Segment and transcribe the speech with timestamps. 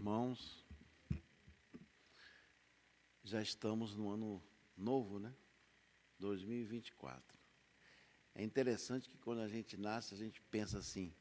[0.00, 0.64] irmãos,
[3.22, 4.42] já estamos no ano
[4.74, 5.30] novo, né?
[6.18, 7.38] 2024.
[8.34, 11.14] É interessante que quando a gente nasce, a gente pensa assim: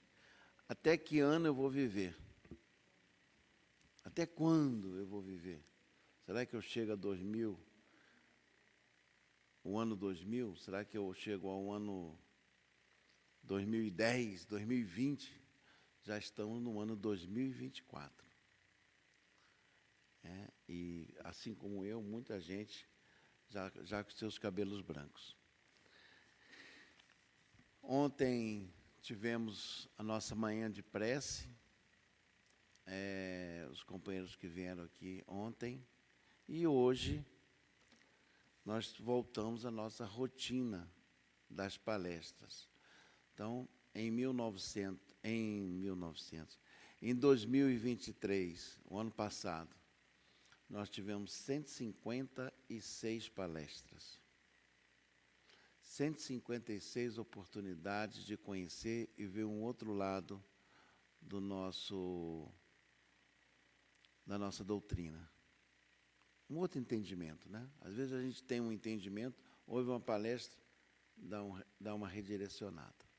[0.65, 2.17] até que ano eu vou viver?
[4.05, 5.61] Até quando eu vou viver?
[6.25, 7.59] Será que eu chego a 2000?
[9.61, 10.55] O ano 2000?
[10.55, 12.17] Será que eu chego ao ano
[13.43, 15.37] 2010, 2020?
[16.01, 18.28] Já estamos no ano 2024.
[20.23, 22.87] É, e assim como eu, muita gente
[23.47, 25.35] já, já com seus cabelos brancos.
[27.81, 31.49] Ontem tivemos a nossa manhã de prece,
[32.85, 35.85] é, os companheiros que vieram aqui ontem,
[36.47, 37.25] e hoje
[38.65, 40.91] nós voltamos à nossa rotina
[41.49, 42.69] das palestras.
[43.33, 46.59] Então, em 1900, em 1900,
[47.01, 49.78] em 2023, o ano passado,
[50.69, 54.19] nós tivemos 156 palestras.
[55.81, 60.43] 156 oportunidades de conhecer e ver um outro lado
[61.19, 62.47] do nosso
[64.25, 65.27] da nossa doutrina.
[66.47, 67.67] Um outro entendimento, né?
[67.81, 70.55] Às vezes a gente tem um entendimento, ouve uma palestra,
[71.17, 73.09] dá, um, dá uma redirecionada.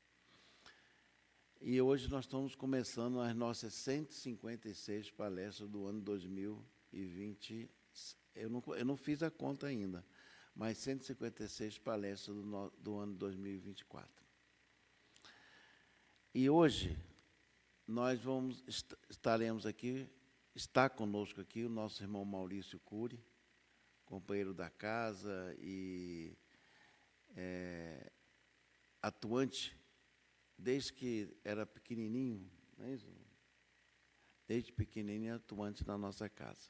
[1.59, 7.69] E hoje nós estamos começando as nossas 156 palestras do ano 2020 e 20,
[8.35, 10.05] eu não, eu não fiz a conta ainda,
[10.55, 14.09] mas 156 palestras do, do ano 2024.
[16.33, 16.97] E hoje
[17.87, 18.63] nós vamos
[19.09, 20.09] estaremos aqui,
[20.55, 23.21] está conosco aqui o nosso irmão Maurício Cury,
[24.05, 26.37] companheiro da casa e
[27.35, 28.11] é,
[29.01, 29.77] atuante
[30.57, 33.09] desde que era pequenininho, não é isso?
[34.47, 36.69] Desde pequenininho atuante na nossa casa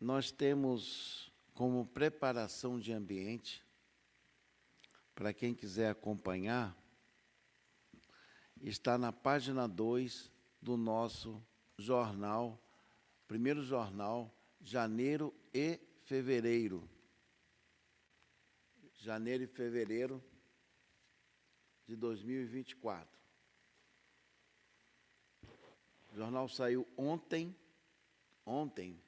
[0.00, 3.62] nós temos como preparação de ambiente,
[5.14, 6.74] para quem quiser acompanhar,
[8.62, 10.30] está na página 2
[10.62, 11.44] do nosso
[11.76, 12.58] jornal,
[13.28, 16.88] primeiro jornal, janeiro e fevereiro.
[18.94, 20.22] Janeiro e fevereiro
[21.86, 23.20] de 2024.
[26.12, 27.54] O jornal saiu ontem,
[28.44, 28.98] ontem,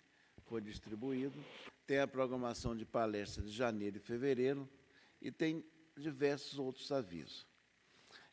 [0.53, 1.43] foi distribuído.
[1.87, 4.69] Tem a programação de palestras de janeiro e fevereiro
[5.19, 5.65] e tem
[5.97, 7.47] diversos outros avisos.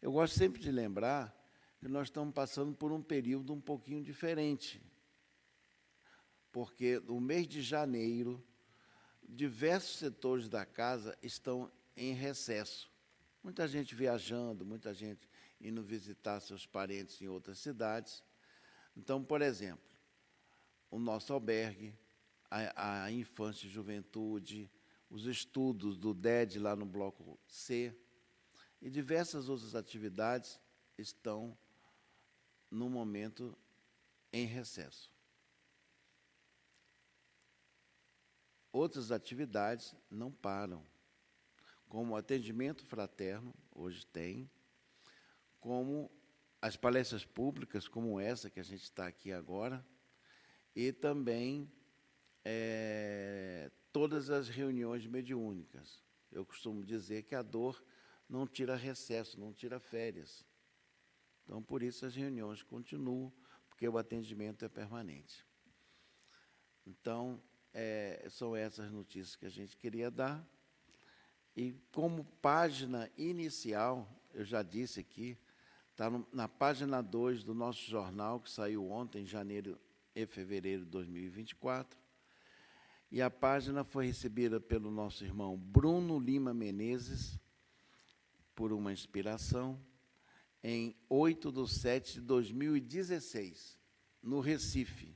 [0.01, 1.33] Eu gosto sempre de lembrar
[1.79, 4.81] que nós estamos passando por um período um pouquinho diferente.
[6.51, 8.45] Porque no mês de janeiro,
[9.23, 12.91] diversos setores da casa estão em recesso.
[13.41, 15.25] Muita gente viajando, muita gente
[15.61, 18.21] indo visitar seus parentes em outras cidades.
[18.93, 19.87] Então, por exemplo,
[20.91, 21.95] o nosso albergue,
[22.49, 24.71] a, a infância e juventude,
[25.09, 27.95] os estudos do DED lá no bloco C
[28.81, 30.59] e diversas outras atividades
[30.97, 31.57] estão
[32.69, 33.57] no momento
[34.31, 35.11] em recesso.
[38.71, 40.85] Outras atividades não param,
[41.87, 44.49] como o atendimento fraterno, hoje tem,
[45.59, 46.11] como
[46.61, 49.83] as palestras públicas, como essa que a gente está aqui agora,
[50.75, 51.69] e também
[52.51, 56.03] é, todas as reuniões mediúnicas.
[56.31, 57.83] Eu costumo dizer que a dor
[58.27, 60.43] não tira recesso, não tira férias.
[61.43, 63.31] Então, por isso as reuniões continuam,
[63.67, 65.45] porque o atendimento é permanente.
[66.87, 67.39] Então,
[67.71, 70.43] é, são essas notícias que a gente queria dar.
[71.55, 75.37] E como página inicial, eu já disse aqui,
[75.91, 79.79] está na página 2 do nosso jornal, que saiu ontem, em janeiro
[80.15, 82.08] e fevereiro de 2024,
[83.11, 87.39] e a página foi recebida pelo nosso irmão Bruno Lima Menezes,
[88.53, 89.79] por uma inspiração,
[90.61, 93.79] em 8 de 7 de 2016,
[94.21, 95.15] no Recife.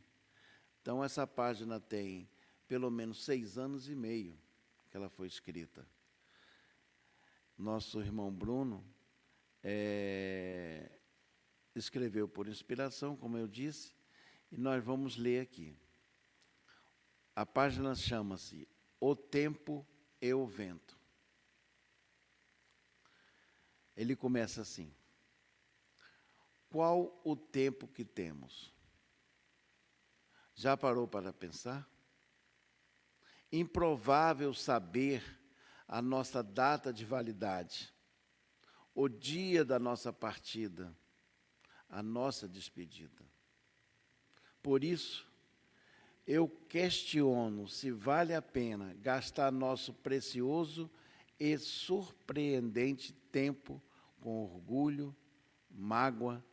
[0.81, 2.30] Então, essa página tem
[2.68, 4.38] pelo menos seis anos e meio
[4.89, 5.86] que ela foi escrita.
[7.57, 8.84] Nosso irmão Bruno
[9.62, 10.89] é,
[11.75, 13.94] escreveu por inspiração, como eu disse,
[14.51, 15.78] e nós vamos ler aqui.
[17.35, 18.68] A página chama-se
[19.00, 19.85] O Tempo
[20.21, 20.97] e o Vento.
[23.95, 24.94] Ele começa assim:
[26.69, 28.74] Qual o tempo que temos?
[30.56, 31.89] Já parou para pensar?
[33.51, 35.24] Improvável saber
[35.88, 37.94] a nossa data de validade,
[38.95, 40.95] o dia da nossa partida,
[41.89, 43.24] a nossa despedida.
[44.62, 45.27] Por isso,
[46.25, 50.90] eu questiono se vale a pena gastar nosso precioso
[51.40, 53.81] e surpreendente tempo
[54.22, 55.16] com orgulho,
[55.70, 56.44] mágoa,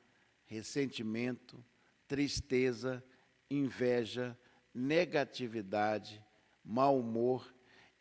[0.44, 1.64] ressentimento,
[2.08, 3.04] tristeza,
[3.48, 4.36] inveja,
[4.74, 6.20] negatividade,
[6.64, 7.54] mau humor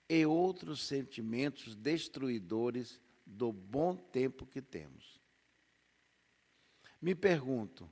[0.07, 5.21] e outros sentimentos destruidores do bom tempo que temos.
[6.99, 7.89] Me pergunto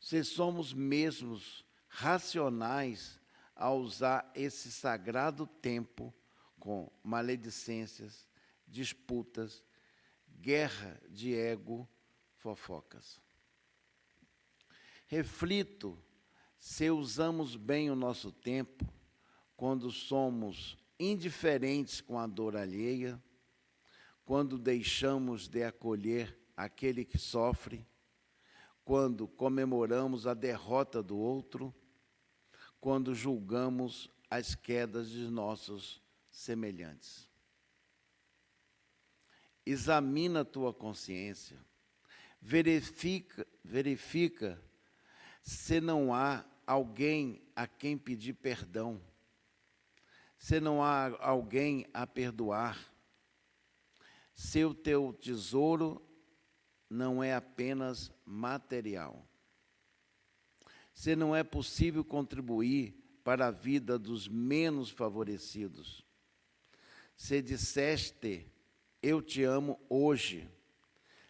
[0.00, 1.65] se somos mesmos
[1.98, 3.18] racionais
[3.54, 6.12] a usar esse sagrado tempo
[6.60, 8.28] com maledicências,
[8.68, 9.64] disputas,
[10.38, 11.88] guerra de ego,
[12.34, 13.18] fofocas.
[15.06, 15.98] Reflito
[16.58, 18.86] se usamos bem o nosso tempo
[19.56, 23.18] quando somos indiferentes com a dor alheia,
[24.22, 27.86] quando deixamos de acolher aquele que sofre,
[28.84, 31.74] quando comemoramos a derrota do outro,
[32.86, 36.00] quando julgamos as quedas de nossos
[36.30, 37.28] semelhantes.
[39.66, 41.58] Examina a tua consciência,
[42.40, 44.62] verifica, verifica
[45.42, 49.02] se não há alguém a quem pedir perdão,
[50.38, 52.78] se não há alguém a perdoar,
[54.32, 56.00] se o teu tesouro
[56.88, 59.26] não é apenas material,
[60.96, 66.02] se não é possível contribuir para a vida dos menos favorecidos,
[67.14, 68.50] se disseste,
[69.02, 70.48] eu te amo hoje,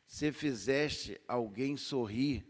[0.06, 2.46] se fizeste alguém sorrir,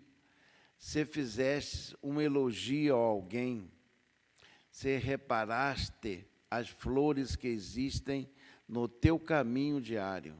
[0.77, 3.71] se fizeste um elogio a alguém,
[4.71, 8.31] se reparaste as flores que existem
[8.69, 10.37] no teu caminho diário,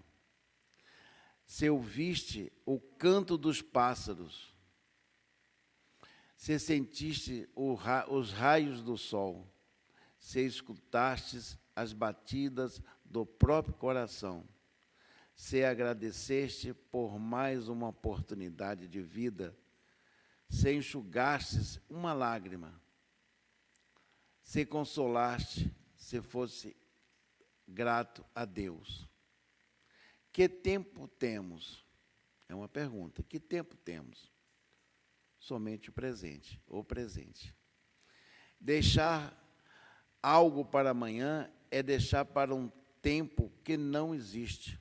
[1.47, 4.55] se ouviste o canto dos pássaros,
[6.47, 9.53] se sentiste os raios do sol,
[10.17, 14.47] se escutastes as batidas do próprio coração,
[15.35, 19.59] se agradeceste por mais uma oportunidade de vida,
[20.49, 22.81] se enxugastes uma lágrima,
[24.41, 26.77] se consolaste, se fosse
[27.67, 29.11] grato a Deus.
[30.33, 31.85] Que tempo temos?
[32.49, 33.25] É uma pergunta.
[33.25, 34.36] Que tempo temos?
[35.47, 37.55] Somente o presente, o presente.
[38.61, 39.33] Deixar
[40.21, 42.69] algo para amanhã é deixar para um
[43.01, 44.77] tempo que não existe.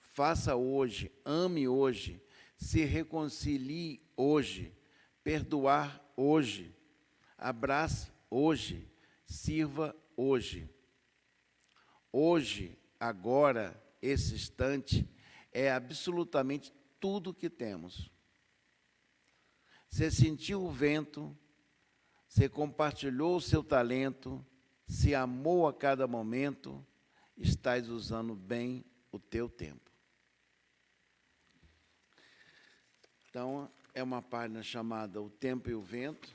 [0.00, 2.20] Faça hoje, ame hoje,
[2.56, 4.76] se reconcilie hoje,
[5.22, 6.74] perdoar hoje,
[7.36, 8.90] abrace hoje,
[9.24, 10.68] sirva hoje.
[12.10, 15.08] Hoje, agora, esse instante,
[15.52, 18.17] é absolutamente tudo que temos.
[19.88, 21.36] Você sentiu o vento,
[22.28, 24.44] você compartilhou o seu talento,
[24.86, 26.86] se amou a cada momento,
[27.36, 29.90] estás usando bem o teu tempo.
[33.28, 36.28] Então, é uma página chamada O Tempo e o Vento,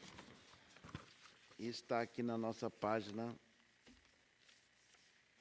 [1.57, 3.33] e está aqui na nossa página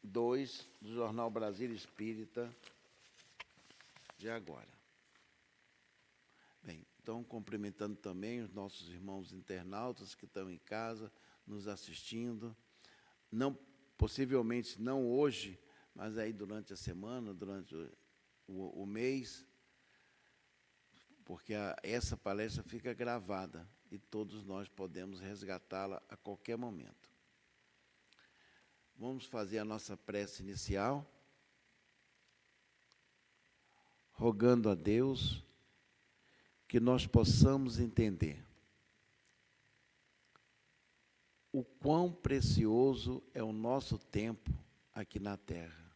[0.03, 2.55] 2 do Jornal Brasil Espírita
[4.19, 4.82] de agora.
[7.03, 11.13] Então cumprimentando também os nossos irmãos internautas que estão em casa
[11.45, 12.57] nos assistindo,
[13.31, 13.59] não
[13.99, 15.59] possivelmente não hoje,
[15.93, 17.91] mas aí durante a semana, durante o,
[18.47, 19.45] o, o mês,
[21.25, 27.11] porque a, essa palestra fica gravada e todos nós podemos resgatá-la a qualquer momento.
[28.97, 31.05] Vamos fazer a nossa prece inicial,
[34.13, 35.45] rogando a Deus
[36.73, 38.43] que nós possamos entender
[41.53, 44.51] o quão precioso é o nosso tempo
[44.91, 45.95] aqui na Terra.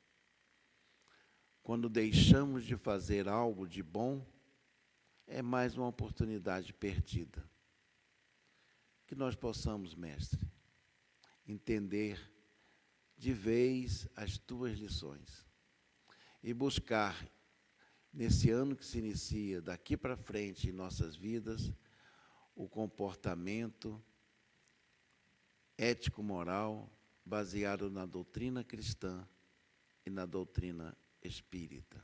[1.62, 4.22] Quando deixamos de fazer algo de bom,
[5.26, 7.42] é mais uma oportunidade perdida.
[9.06, 10.46] Que nós possamos, Mestre,
[11.48, 12.20] entender
[13.16, 15.48] de vez as tuas lições
[16.42, 17.26] e buscar,
[18.16, 21.70] nesse ano que se inicia, daqui para frente em nossas vidas,
[22.54, 24.02] o comportamento
[25.76, 26.90] ético-moral
[27.22, 29.28] baseado na doutrina cristã
[30.06, 32.02] e na doutrina espírita.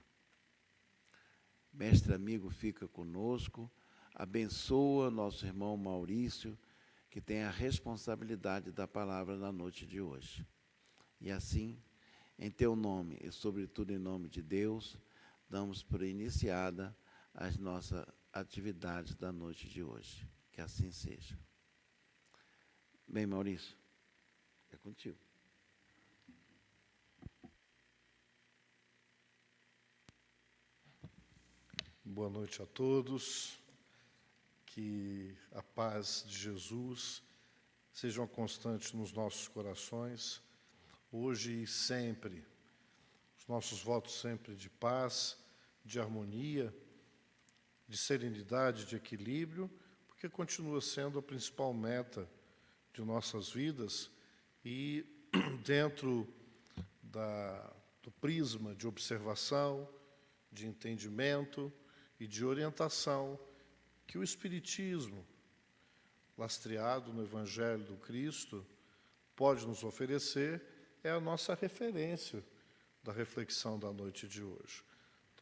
[1.73, 3.71] Mestre amigo, fica conosco,
[4.14, 6.59] abençoa nosso irmão Maurício,
[7.09, 10.47] que tem a responsabilidade da palavra na noite de hoje.
[11.19, 11.83] E assim,
[12.38, 14.99] em teu nome e sobretudo em nome de Deus,
[15.52, 16.97] damos por iniciada
[17.35, 20.26] as nossas atividades da noite de hoje.
[20.50, 21.38] Que assim seja.
[23.06, 23.76] Bem, Maurício,
[24.71, 25.18] é contigo.
[32.02, 33.61] Boa noite a todos.
[34.64, 37.23] Que a paz de Jesus
[37.92, 40.42] seja constante nos nossos corações,
[41.11, 42.42] hoje e sempre.
[43.38, 45.41] Os nossos votos sempre de paz,
[45.85, 46.75] de harmonia,
[47.89, 49.71] de serenidade, de equilíbrio,
[50.07, 52.29] porque continua sendo a principal meta
[52.93, 54.11] de nossas vidas
[54.65, 55.05] e
[55.65, 56.29] dentro
[57.03, 57.73] da,
[58.03, 59.89] do prisma de observação,
[60.51, 61.73] de entendimento
[62.21, 63.39] e de orientação
[64.07, 65.27] que o Espiritismo,
[66.37, 68.67] lastreado no Evangelho do Cristo,
[69.35, 70.62] pode nos oferecer
[71.03, 72.45] é a nossa referência
[73.03, 74.85] da reflexão da noite de hoje.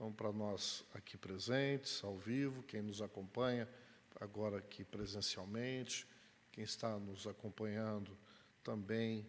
[0.01, 3.69] Então, para nós aqui presentes, ao vivo, quem nos acompanha
[4.19, 6.07] agora aqui presencialmente,
[6.51, 8.17] quem está nos acompanhando
[8.65, 9.27] também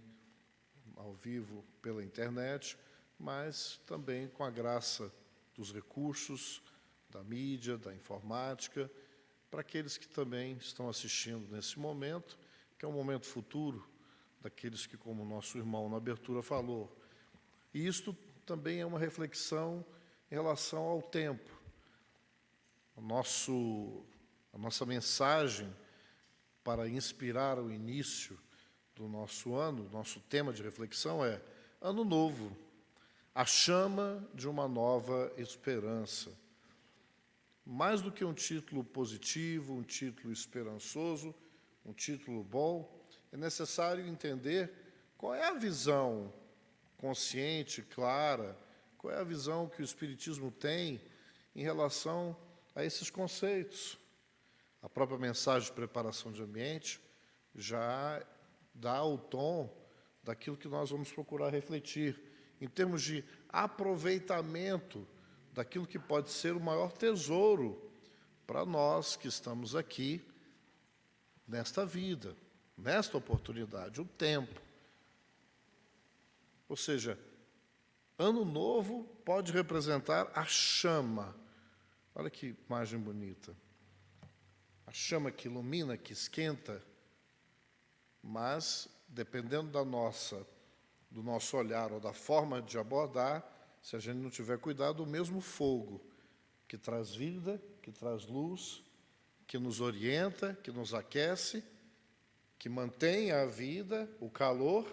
[0.95, 2.77] ao vivo pela internet,
[3.19, 5.11] mas também com a graça
[5.53, 6.63] dos recursos
[7.09, 8.89] da mídia, da informática,
[9.49, 12.39] para aqueles que também estão assistindo nesse momento,
[12.79, 13.85] que é um momento futuro
[14.39, 16.97] daqueles que, como nosso irmão na abertura falou.
[17.73, 19.85] E isto também é uma reflexão
[20.31, 21.51] em relação ao tempo.
[22.95, 24.03] O nosso,
[24.53, 25.69] a nossa mensagem
[26.63, 28.39] para inspirar o início
[28.95, 31.41] do nosso ano, nosso tema de reflexão é
[31.81, 32.55] Ano Novo,
[33.35, 36.31] a chama de uma nova esperança.
[37.65, 41.33] Mais do que um título positivo, um título esperançoso,
[41.85, 42.89] um título bom,
[43.31, 44.71] é necessário entender
[45.17, 46.31] qual é a visão
[46.97, 48.57] consciente, clara,
[49.01, 51.01] qual é a visão que o Espiritismo tem
[51.55, 52.37] em relação
[52.75, 53.97] a esses conceitos.
[54.79, 57.01] A própria mensagem de preparação de ambiente
[57.55, 58.23] já
[58.75, 59.75] dá o tom
[60.23, 62.21] daquilo que nós vamos procurar refletir,
[62.61, 65.07] em termos de aproveitamento
[65.51, 67.91] daquilo que pode ser o maior tesouro
[68.45, 70.23] para nós que estamos aqui
[71.47, 72.35] nesta vida,
[72.77, 74.61] nesta oportunidade, o tempo.
[76.69, 77.17] Ou seja,
[78.21, 81.35] Ano novo pode representar a chama.
[82.13, 83.51] Olha que imagem bonita.
[84.85, 86.85] A chama que ilumina, que esquenta,
[88.21, 90.45] mas dependendo da nossa
[91.09, 93.43] do nosso olhar ou da forma de abordar,
[93.81, 95.99] se a gente não tiver cuidado, o mesmo fogo
[96.67, 98.83] que traz vida, que traz luz,
[99.47, 101.63] que nos orienta, que nos aquece,
[102.59, 104.85] que mantém a vida, o calor,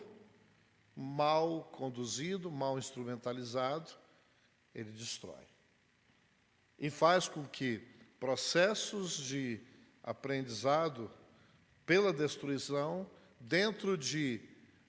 [1.00, 3.88] mal conduzido, mal instrumentalizado,
[4.74, 5.46] ele destrói.
[6.76, 7.78] E faz com que
[8.18, 9.60] processos de
[10.02, 11.08] aprendizado
[11.86, 14.40] pela destruição, dentro de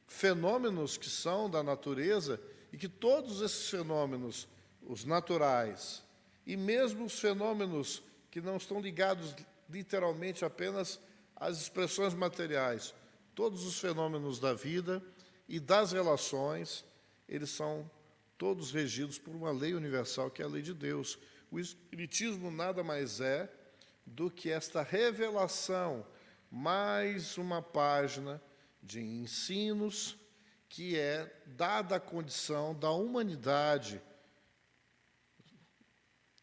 [0.08, 2.42] fenômenos que são da natureza,
[2.74, 4.48] e que todos esses fenômenos,
[4.82, 6.04] os naturais,
[6.44, 8.02] e mesmo os fenômenos
[8.32, 9.36] que não estão ligados
[9.70, 11.00] literalmente apenas
[11.36, 12.96] às expressões materiais,
[13.36, 15.04] todos os fenômenos da vida,
[15.50, 16.86] e das relações,
[17.28, 17.90] eles são
[18.38, 21.18] todos regidos por uma lei universal, que é a lei de Deus.
[21.50, 23.52] O Espiritismo nada mais é
[24.06, 26.06] do que esta revelação,
[26.52, 28.40] mais uma página
[28.82, 30.16] de ensinos
[30.70, 34.00] que é dada a condição da humanidade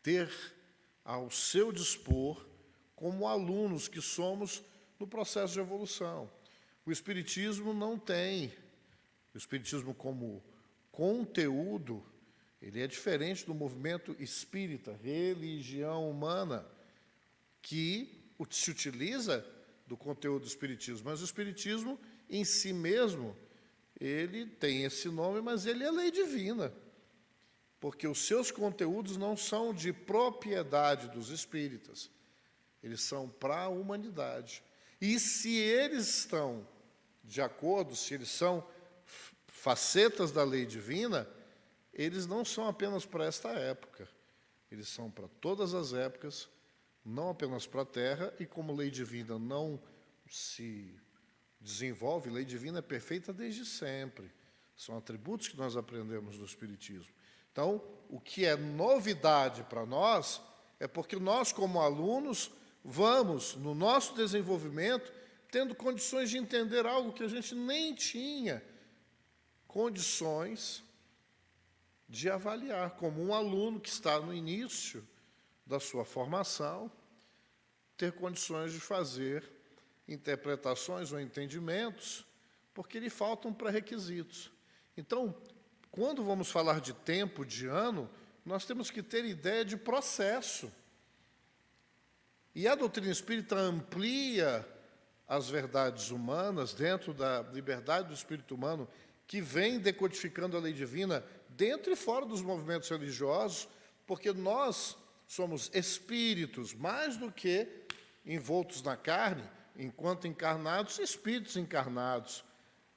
[0.02, 0.28] ter
[1.04, 2.44] ao seu dispor
[2.96, 4.64] como alunos que somos
[4.98, 6.28] no processo de evolução.
[6.84, 8.52] O Espiritismo não tem
[9.36, 10.42] o Espiritismo como
[10.90, 12.02] conteúdo,
[12.60, 16.66] ele é diferente do movimento espírita, religião humana,
[17.60, 19.46] que se utiliza
[19.86, 21.10] do conteúdo do Espiritismo.
[21.10, 22.00] Mas o Espiritismo,
[22.30, 23.36] em si mesmo,
[24.00, 26.72] ele tem esse nome, mas ele é lei divina,
[27.78, 32.10] porque os seus conteúdos não são de propriedade dos espíritas,
[32.82, 34.62] eles são para a humanidade.
[34.98, 36.66] E se eles estão
[37.22, 38.66] de acordo, se eles são
[39.66, 41.28] facetas da lei divina,
[41.92, 44.08] eles não são apenas para esta época,
[44.70, 46.48] eles são para todas as épocas,
[47.04, 49.82] não apenas para a terra, e como lei divina não
[50.30, 50.94] se
[51.60, 54.30] desenvolve, lei divina é perfeita desde sempre.
[54.76, 57.12] São atributos que nós aprendemos do Espiritismo.
[57.50, 60.40] Então, o que é novidade para nós
[60.78, 62.52] é porque nós, como alunos,
[62.84, 65.12] vamos, no nosso desenvolvimento,
[65.50, 68.62] tendo condições de entender algo que a gente nem tinha
[69.76, 70.82] condições
[72.08, 75.06] de avaliar, como um aluno que está no início
[75.66, 76.90] da sua formação,
[77.94, 79.46] ter condições de fazer
[80.08, 82.24] interpretações ou entendimentos,
[82.72, 84.50] porque lhe faltam pré-requisitos.
[84.96, 85.36] Então,
[85.90, 88.08] quando vamos falar de tempo, de ano,
[88.46, 90.72] nós temos que ter ideia de processo.
[92.54, 94.66] E a doutrina espírita amplia
[95.28, 98.88] as verdades humanas dentro da liberdade do espírito humano,
[99.26, 103.68] que vem decodificando a lei divina dentro e fora dos movimentos religiosos,
[104.06, 107.66] porque nós somos espíritos mais do que
[108.24, 109.42] envoltos na carne,
[109.76, 112.44] enquanto encarnados, espíritos encarnados.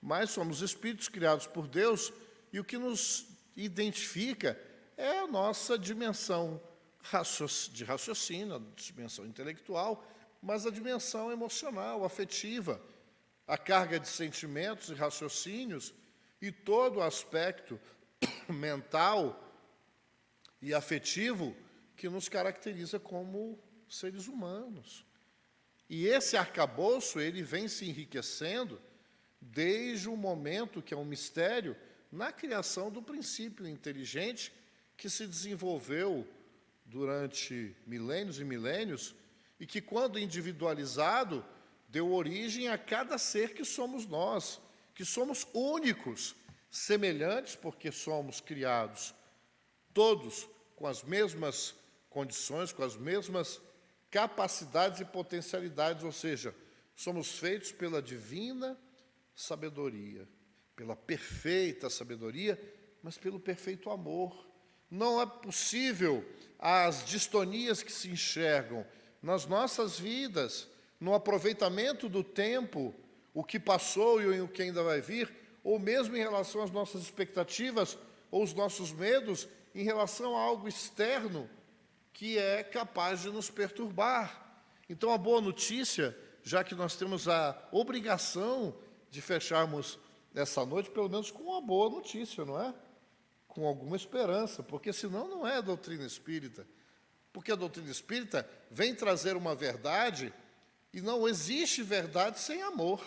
[0.02, 2.14] Mas somos espíritos criados por Deus
[2.54, 4.60] e o que nos identifica
[4.96, 6.62] é a nossa dimensão
[7.72, 10.06] de raciocínio, a dimensão intelectual,
[10.42, 12.82] mas a dimensão emocional, afetiva,
[13.48, 15.94] a carga de sentimentos e raciocínios
[16.42, 17.80] e todo o aspecto
[18.48, 19.46] mental
[20.62, 21.56] e afetivo
[21.96, 25.06] que nos caracteriza como seres humanos.
[25.90, 28.80] E esse arcabouço, ele vem se enriquecendo
[29.42, 31.76] desde o momento que é um mistério
[32.12, 34.54] na criação do princípio inteligente
[34.96, 36.28] que se desenvolveu
[36.86, 39.16] durante milênios e milênios
[39.60, 41.46] e que, quando individualizado,
[41.88, 44.60] deu origem a cada ser que somos nós,
[45.00, 46.36] que somos únicos,
[46.70, 49.16] semelhantes, porque somos criados
[49.94, 51.74] todos com as mesmas
[52.10, 53.62] condições, com as mesmas
[54.12, 56.54] capacidades e potencialidades, ou seja,
[56.98, 58.78] somos feitos pela divina
[59.34, 60.28] sabedoria,
[60.76, 62.62] pela perfeita sabedoria,
[63.02, 64.50] mas pelo perfeito amor.
[64.92, 66.30] Não é possível
[66.60, 68.86] as distonias que se enxergam
[69.22, 70.68] nas nossas vidas,
[71.00, 72.94] no aproveitamento do tempo,
[73.34, 75.32] o que passou e o que ainda vai vir,
[75.64, 77.98] ou mesmo em relação às nossas expectativas
[78.32, 81.50] ou os nossos medos em relação a algo externo
[82.14, 84.64] que é capaz de nos perturbar.
[84.90, 88.76] Então, a boa notícia, já que nós temos a obrigação
[89.10, 90.00] de fecharmos
[90.34, 92.74] essa noite, pelo menos com uma boa notícia, não é?
[93.48, 96.68] Com alguma esperança, porque senão não é doutrina espírita.
[97.32, 100.34] Porque a doutrina espírita vem trazer uma verdade
[100.94, 103.02] e não existe verdade sem amor.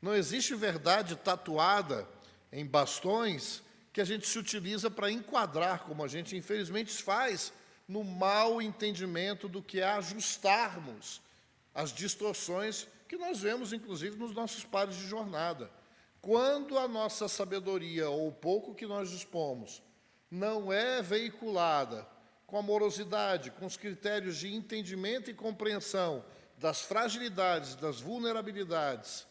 [0.00, 2.08] Não existe verdade tatuada
[2.52, 7.52] em bastões que a gente se utiliza para enquadrar, como a gente infelizmente faz,
[7.86, 11.20] no mau entendimento do que é ajustarmos
[11.74, 15.70] as distorções que nós vemos, inclusive, nos nossos pares de jornada.
[16.22, 19.82] Quando a nossa sabedoria, ou o pouco que nós dispomos,
[20.30, 22.06] não é veiculada
[22.46, 26.24] com amorosidade, com os critérios de entendimento e compreensão
[26.58, 29.26] das fragilidades, das vulnerabilidades,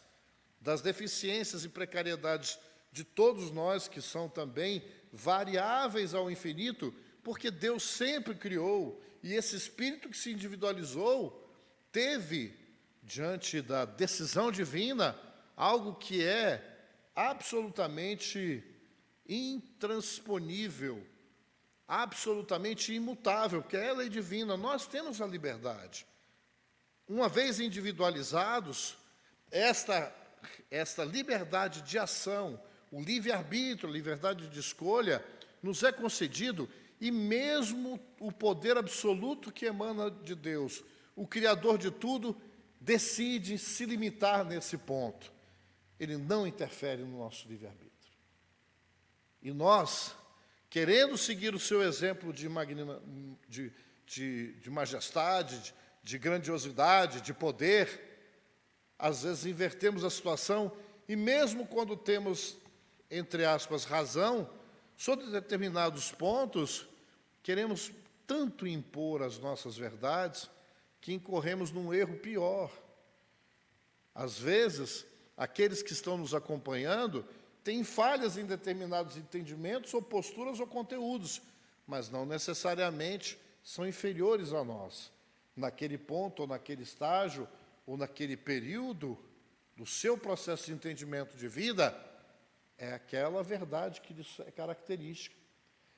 [0.60, 2.58] das deficiências e precariedades
[2.92, 9.56] de todos nós, que são também variáveis ao infinito, porque Deus sempre criou, e esse
[9.56, 11.48] espírito que se individualizou
[11.92, 12.54] teve,
[13.02, 15.18] diante da decisão divina,
[15.56, 16.62] algo que é
[17.14, 18.64] absolutamente
[19.28, 21.06] intransponível
[21.90, 26.06] absolutamente imutável, porque é a lei divina, nós temos a liberdade.
[27.08, 28.96] Uma vez individualizados,
[29.50, 30.14] esta,
[30.70, 35.24] esta liberdade de ação, o livre-arbítrio, a liberdade de escolha,
[35.62, 36.68] nos é concedido,
[37.00, 40.84] e mesmo o poder absoluto que emana de Deus,
[41.16, 42.36] o Criador de tudo,
[42.80, 45.32] decide se limitar nesse ponto.
[45.98, 47.90] Ele não interfere no nosso livre-arbítrio.
[49.42, 50.14] E nós,
[50.68, 53.02] querendo seguir o seu exemplo de, magnima,
[53.48, 53.72] de,
[54.06, 58.09] de, de majestade, de, de grandiosidade, de poder,
[59.00, 60.70] às vezes invertemos a situação
[61.08, 62.56] e, mesmo quando temos,
[63.10, 64.48] entre aspas, razão,
[64.96, 66.86] sobre determinados pontos,
[67.42, 67.90] queremos
[68.26, 70.48] tanto impor as nossas verdades
[71.00, 72.70] que incorremos num erro pior.
[74.14, 77.24] Às vezes, aqueles que estão nos acompanhando
[77.64, 81.40] têm falhas em determinados entendimentos ou posturas ou conteúdos,
[81.86, 85.10] mas não necessariamente são inferiores a nós.
[85.56, 87.48] Naquele ponto, ou naquele estágio,
[87.86, 89.18] ou naquele período
[89.76, 91.96] do seu processo de entendimento de vida,
[92.76, 95.36] é aquela verdade que lhes é característica.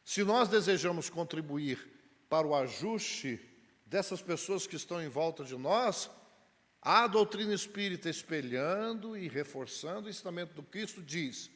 [0.04, 1.78] Se nós desejamos contribuir
[2.28, 3.40] para o ajuste
[3.86, 6.10] dessas pessoas que estão em volta de nós,
[6.80, 11.50] a doutrina espírita, espelhando e reforçando o ensinamento do Cristo, diz: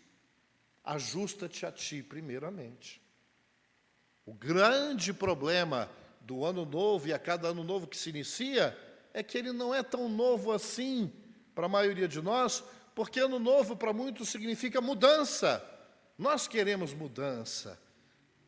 [0.84, 3.02] ajusta-te a ti, primeiramente.
[4.24, 8.76] O grande problema do ano novo e a cada ano novo que se inicia
[9.16, 11.10] é que ele não é tão novo assim
[11.54, 12.62] para a maioria de nós,
[12.94, 15.64] porque ano novo para muitos significa mudança.
[16.18, 17.80] Nós queremos mudança,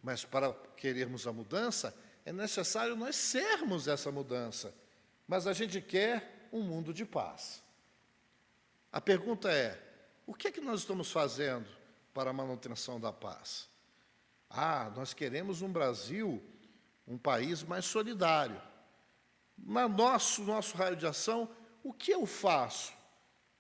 [0.03, 4.75] mas para querermos a mudança é necessário nós sermos essa mudança.
[5.27, 7.63] Mas a gente quer um mundo de paz.
[8.93, 9.83] A pergunta é:
[10.27, 11.67] o que é que nós estamos fazendo
[12.13, 13.71] para a manutenção da paz?
[14.51, 16.43] Ah, nós queremos um Brasil,
[17.07, 18.61] um país mais solidário.
[19.59, 21.49] Na nosso nosso raio de ação,
[21.83, 22.93] o que eu faço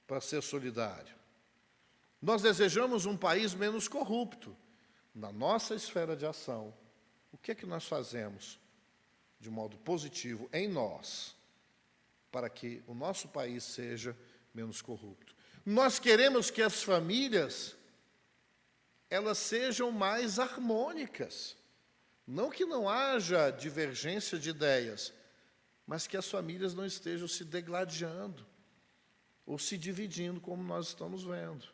[0.07, 1.15] para ser solidário?
[2.21, 4.57] Nós desejamos um país menos corrupto.
[5.15, 6.75] Na nossa esfera de ação,
[7.33, 8.59] o que é que nós fazemos
[9.41, 11.35] de modo positivo em nós
[12.31, 14.17] para que o nosso país seja
[14.55, 15.35] menos corrupto?
[15.65, 17.77] Nós queremos que as famílias
[19.11, 21.57] elas sejam mais harmônicas.
[22.27, 25.15] Não que não haja divergência de ideias,
[25.89, 28.47] mas que as famílias não estejam se degladiando
[29.47, 31.67] ou se dividindo, como nós estamos vendo.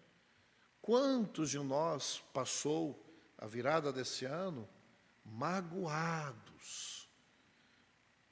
[0.81, 3.05] Quantos de nós passou
[3.37, 4.69] a virada desse ano
[5.25, 7.11] magoados,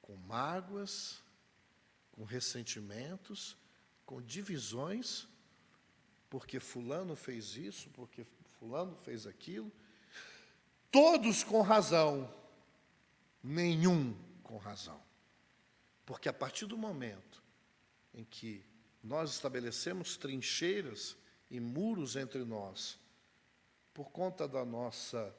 [0.01, 1.21] com mágoas,
[2.13, 3.57] com ressentimentos,
[4.05, 5.27] com divisões,
[6.29, 8.25] porque Fulano fez isso, porque
[8.57, 9.69] Fulano fez aquilo,
[10.89, 12.33] todos com razão,
[13.43, 15.02] nenhum com razão.
[16.05, 17.41] Porque a partir do momento
[18.13, 18.65] em que
[19.03, 21.15] nós estabelecemos trincheiras
[21.49, 22.97] e muros entre nós,
[23.93, 25.35] por conta da nossa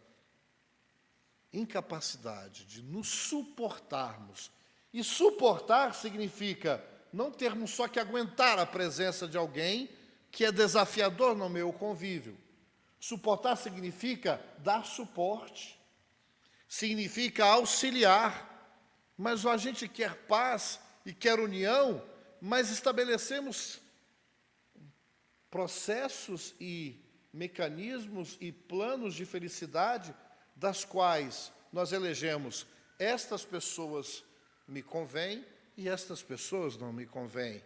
[1.53, 4.51] incapacidade de nos suportarmos,
[4.93, 9.89] e suportar significa não termos só que aguentar a presença de alguém
[10.31, 12.37] que é desafiador no meu convívio.
[12.99, 15.79] Suportar significa dar suporte,
[16.69, 18.54] significa auxiliar,
[19.17, 22.05] mas a gente quer paz e quer união,
[22.41, 23.81] mas estabelecemos
[25.51, 27.01] processos e
[27.33, 30.15] mecanismos e planos de felicidade
[30.57, 32.67] das quais nós elegemos
[32.99, 34.25] estas pessoas
[34.67, 35.45] me convêm
[35.77, 37.63] e estas pessoas não me convêm.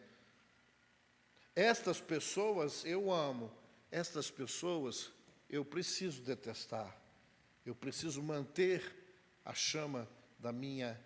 [1.55, 3.53] Estas pessoas eu amo,
[3.91, 5.11] estas pessoas
[5.49, 6.97] eu preciso detestar.
[7.65, 8.95] Eu preciso manter
[9.45, 10.09] a chama
[10.39, 10.99] da minha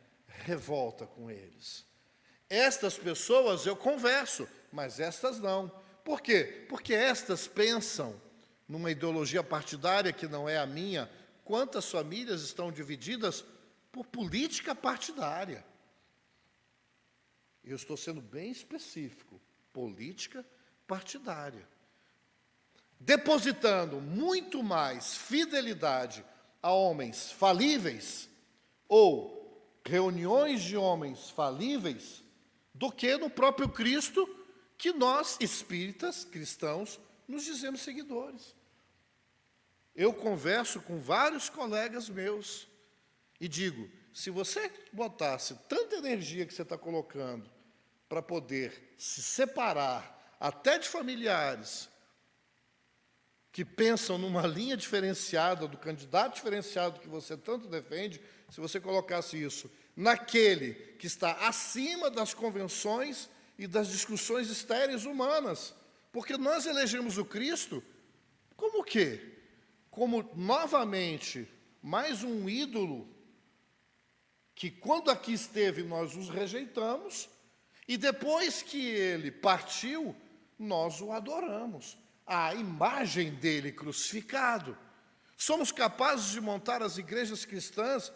[0.45, 1.85] revolta com eles.
[2.49, 5.71] Estas pessoas eu converso, mas estas não.
[6.05, 6.67] Por quê?
[6.69, 8.21] Porque estas pensam
[8.69, 11.11] numa ideologia partidária que não é a minha.
[11.45, 13.45] Quantas famílias estão divididas
[13.91, 15.65] por política partidária?
[17.65, 19.41] Eu estou sendo bem específico:
[19.73, 20.45] política
[20.87, 21.67] partidária.
[22.99, 26.25] Depositando muito mais fidelidade
[26.63, 28.29] a homens falíveis
[28.89, 29.42] ou
[29.85, 32.23] reuniões de homens falíveis
[32.75, 34.29] do que no próprio Cristo,
[34.79, 38.55] que nós, espíritas, cristãos, nos dizemos seguidores.
[39.95, 42.67] Eu converso com vários colegas meus
[43.41, 47.51] e digo: se você botasse tanta energia que você está colocando
[48.09, 51.89] para poder se separar até de familiares
[53.53, 58.21] que pensam numa linha diferenciada do candidato diferenciado que você tanto defende,
[58.53, 65.75] se você colocasse isso naquele que está acima das convenções e das discussões estéreis humanas.
[66.13, 67.83] Porque nós elegemos o Cristo
[68.55, 69.39] como o quê?
[69.91, 71.49] Como novamente
[71.83, 73.09] mais um ídolo
[74.55, 77.31] que quando aqui esteve nós os rejeitamos
[77.89, 80.15] e depois que ele partiu,
[80.59, 81.97] nós o adoramos.
[82.27, 84.77] A imagem dele crucificado.
[85.39, 88.13] Somos capazes de montar as igrejas cristãs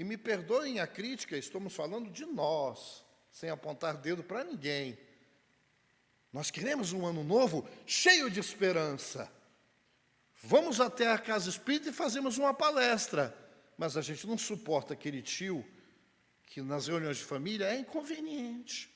[0.00, 4.98] e me perdoem a crítica, estamos falando de nós, sem apontar dedo para ninguém.
[6.32, 9.30] Nós queremos um ano novo cheio de esperança.
[10.42, 13.36] Vamos até a casa espírita e fazemos uma palestra,
[13.76, 15.62] mas a gente não suporta aquele tio
[16.44, 18.90] que nas reuniões de família é inconveniente.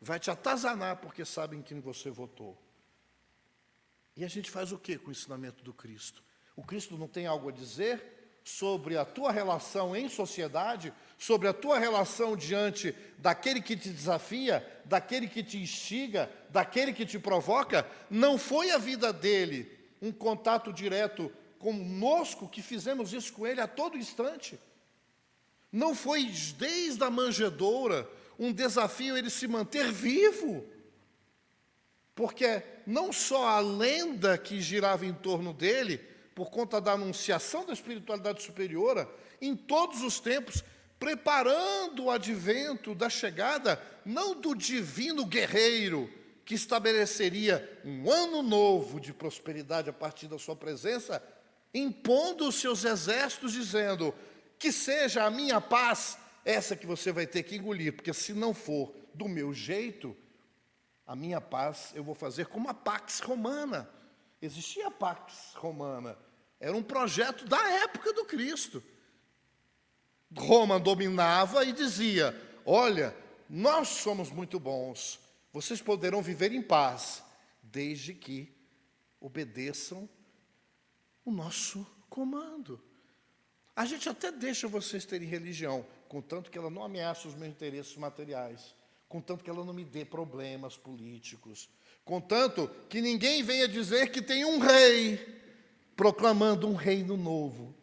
[0.00, 2.60] Vai te atazanar porque sabe em quem você votou.
[4.16, 6.24] E a gente faz o que com o ensinamento do Cristo?
[6.56, 8.13] O Cristo não tem algo a dizer?
[8.44, 14.64] Sobre a tua relação em sociedade, sobre a tua relação diante daquele que te desafia,
[14.84, 20.70] daquele que te instiga, daquele que te provoca, não foi a vida dele um contato
[20.70, 24.60] direto conosco que fizemos isso com ele a todo instante.
[25.72, 30.64] Não foi desde a manjedoura um desafio ele se manter vivo.
[32.14, 36.00] Porque não só a lenda que girava em torno dele,
[36.34, 39.08] por conta da anunciação da espiritualidade superior,
[39.40, 40.64] em todos os tempos,
[40.98, 46.10] preparando o advento da chegada, não do divino guerreiro,
[46.44, 51.22] que estabeleceria um ano novo de prosperidade a partir da sua presença,
[51.72, 54.14] impondo os seus exércitos, dizendo:
[54.58, 58.52] que seja a minha paz essa que você vai ter que engolir, porque se não
[58.52, 60.16] for do meu jeito,
[61.06, 63.88] A minha paz eu vou fazer como a Pax Romana.
[64.44, 66.18] Existia a Pax Romana.
[66.60, 68.82] Era um projeto da época do Cristo.
[70.36, 73.16] Roma dominava e dizia: Olha,
[73.48, 75.18] nós somos muito bons,
[75.50, 77.24] vocês poderão viver em paz,
[77.62, 78.54] desde que
[79.18, 80.06] obedeçam
[81.24, 82.78] o nosso comando.
[83.74, 87.96] A gente até deixa vocês terem religião, contanto que ela não ameaça os meus interesses
[87.96, 88.74] materiais,
[89.08, 91.70] contanto que ela não me dê problemas políticos,
[92.04, 95.34] contanto que ninguém venha dizer que tem um rei
[95.96, 97.74] proclamando um reino novo,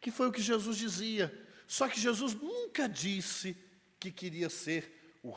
[0.00, 1.32] que foi o que Jesus dizia.
[1.66, 3.56] Só que Jesus nunca disse
[4.00, 5.34] que queria ser o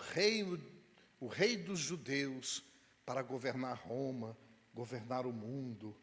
[1.20, 2.64] o rei dos judeus
[3.06, 4.38] para governar Roma,
[4.74, 5.96] governar o mundo.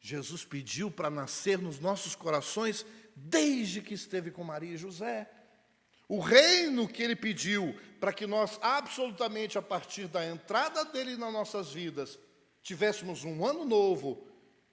[0.00, 5.30] Jesus pediu para nascer nos nossos corações desde que esteve com Maria e José.
[6.08, 11.32] O reino que ele pediu para que nós, absolutamente a partir da entrada dele nas
[11.32, 12.18] nossas vidas,
[12.62, 14.26] tivéssemos um ano novo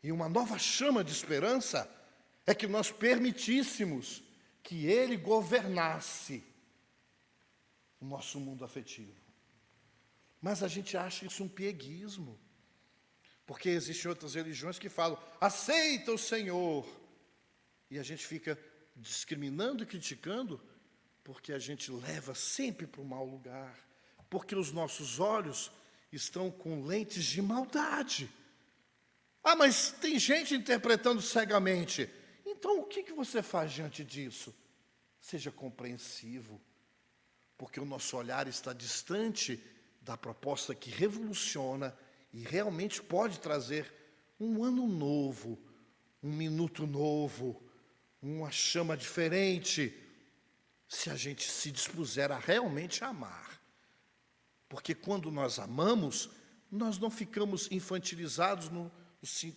[0.03, 1.89] e uma nova chama de esperança,
[2.45, 4.23] é que nós permitíssemos
[4.63, 6.43] que ele governasse
[7.99, 9.13] o nosso mundo afetivo.
[10.41, 12.39] Mas a gente acha isso um pieguismo.
[13.45, 16.87] Porque existem outras religiões que falam, aceita o Senhor.
[17.89, 18.57] E a gente fica
[18.95, 20.59] discriminando e criticando,
[21.23, 23.77] porque a gente leva sempre para o mau lugar.
[24.29, 25.71] Porque os nossos olhos
[26.11, 28.29] estão com lentes de maldade.
[29.43, 32.09] Ah, mas tem gente interpretando cegamente.
[32.45, 34.53] Então o que, que você faz diante disso?
[35.19, 36.59] Seja compreensivo,
[37.57, 39.61] porque o nosso olhar está distante
[40.01, 41.95] da proposta que revoluciona
[42.33, 43.91] e realmente pode trazer
[44.39, 45.59] um ano novo,
[46.23, 47.61] um minuto novo,
[48.21, 49.93] uma chama diferente,
[50.91, 53.61] se a gente se dispuser a realmente amar.
[54.67, 56.29] Porque quando nós amamos,
[56.69, 58.91] nós não ficamos infantilizados no,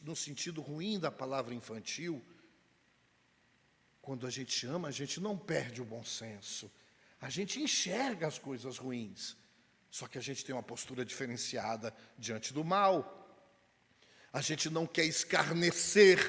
[0.02, 2.24] no sentido ruim da palavra infantil.
[4.00, 6.70] Quando a gente ama, a gente não perde o bom senso.
[7.20, 9.36] A gente enxerga as coisas ruins.
[9.90, 13.28] Só que a gente tem uma postura diferenciada diante do mal.
[14.32, 16.20] A gente não quer escarnecer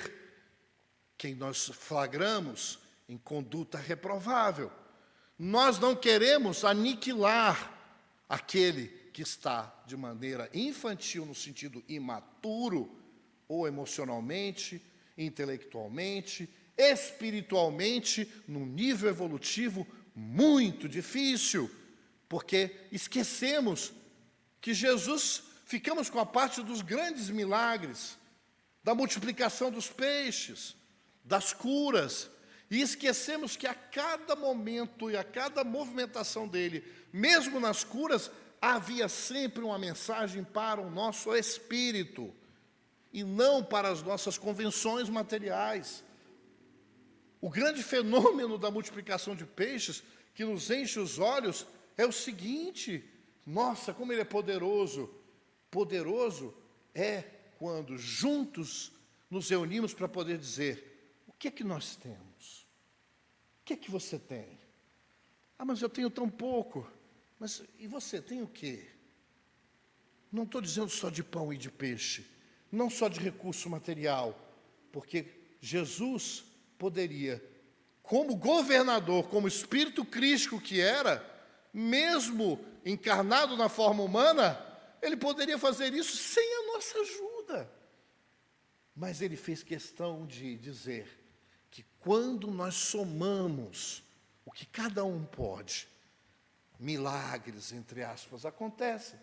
[1.15, 4.71] quem nós flagramos em conduta reprovável.
[5.37, 7.71] Nós não queremos aniquilar
[8.27, 12.91] aquele que está de maneira infantil, no sentido imaturo,
[13.47, 14.81] ou emocionalmente,
[15.17, 21.69] intelectualmente, espiritualmente, num nível evolutivo muito difícil
[22.27, 23.93] porque esquecemos
[24.59, 28.17] que Jesus, ficamos com a parte dos grandes milagres,
[28.83, 30.75] da multiplicação dos peixes,
[31.23, 32.29] das curas,
[32.69, 39.07] e esquecemos que a cada momento e a cada movimentação dele, mesmo nas curas, havia
[39.07, 42.33] sempre uma mensagem para o nosso espírito,
[43.13, 46.03] e não para as nossas convenções materiais.
[47.39, 53.07] O grande fenômeno da multiplicação de peixes que nos enche os olhos é o seguinte:
[53.45, 55.09] nossa, como ele é poderoso!
[55.71, 56.53] Poderoso
[56.93, 57.23] é
[57.57, 58.91] quando juntos
[59.29, 62.34] nos reunimos para poder dizer: o que é que nós temos?
[63.65, 64.59] Que é que você tem?
[65.57, 66.87] Ah, mas eu tenho tão pouco.
[67.39, 68.85] Mas e você tem o quê?
[70.31, 72.25] Não estou dizendo só de pão e de peixe,
[72.71, 74.39] não só de recurso material,
[74.91, 75.25] porque
[75.59, 76.43] Jesus
[76.77, 77.43] poderia,
[78.03, 81.23] como governador, como espírito crístico que era,
[81.73, 84.61] mesmo encarnado na forma humana,
[85.01, 87.71] ele poderia fazer isso sem a nossa ajuda.
[88.95, 91.24] Mas ele fez questão de dizer
[91.75, 94.01] que quando nós somamos
[94.45, 95.89] o que cada um pode,
[96.79, 99.19] milagres, entre aspas, acontecem.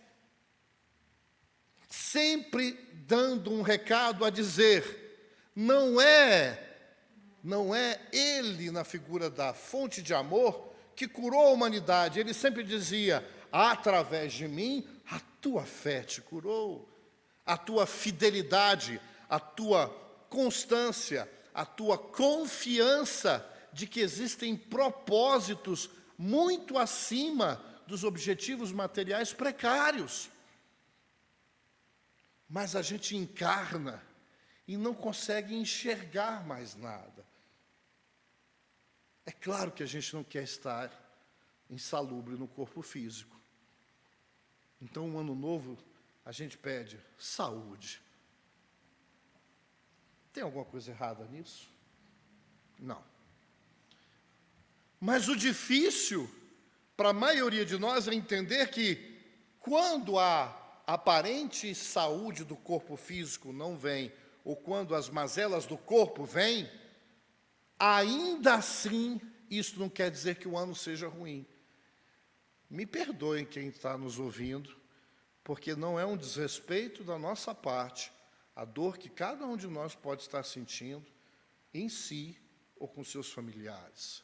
[1.89, 2.73] Sempre
[3.07, 6.63] dando um recado a dizer, não é,
[7.43, 12.21] não é ele na figura da fonte de amor que curou a humanidade.
[12.21, 16.87] Ele sempre dizia: através de mim, a tua fé te curou,
[17.47, 19.89] a tua fidelidade, a tua
[20.29, 30.31] constância, a tua confiança de que existem propósitos muito acima dos objetivos materiais precários.
[32.49, 34.03] Mas a gente encarna
[34.67, 37.27] e não consegue enxergar mais nada.
[39.25, 40.91] É claro que a gente não quer estar
[41.71, 43.41] insalubre no corpo físico.
[44.81, 45.79] Então, um ano novo,
[46.25, 48.03] a gente pede saúde.
[50.33, 51.69] Tem alguma coisa errada nisso?
[52.79, 53.03] Não.
[54.99, 56.31] Mas o difícil
[56.97, 59.21] para a maioria de nós é entender que
[59.61, 64.13] quando há aparente saúde do corpo físico não vem,
[64.45, 66.69] ou quando as mazelas do corpo vêm,
[67.79, 71.47] ainda assim, isso não quer dizer que o ano seja ruim.
[72.71, 74.77] Me perdoem quem está nos ouvindo,
[75.45, 78.11] porque não é um desrespeito da nossa parte
[78.55, 81.07] a dor que cada um de nós pode estar sentindo
[81.73, 82.39] em si
[82.77, 84.23] ou com seus familiares.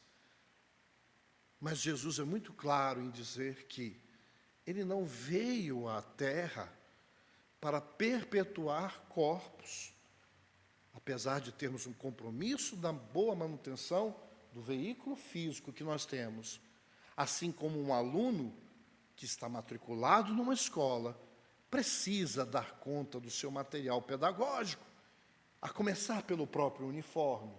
[1.59, 3.99] Mas Jesus é muito claro em dizer que
[4.65, 6.71] ele não veio à terra
[7.59, 9.93] para perpetuar corpos,
[10.93, 14.15] apesar de termos um compromisso da boa manutenção
[14.53, 16.61] do veículo físico que nós temos,
[17.17, 18.55] assim como um aluno
[19.15, 21.19] que está matriculado numa escola
[21.69, 24.83] precisa dar conta do seu material pedagógico,
[25.61, 27.55] a começar pelo próprio uniforme,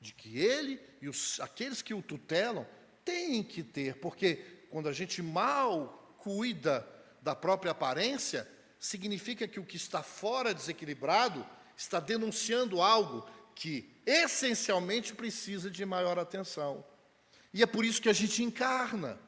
[0.00, 2.66] de que ele e os, aqueles que o tutelam
[3.04, 6.86] têm que ter, porque quando a gente mal cuida
[7.22, 15.14] da própria aparência, significa que o que está fora desequilibrado está denunciando algo que essencialmente
[15.14, 16.84] precisa de maior atenção.
[17.52, 19.18] E é por isso que a gente encarna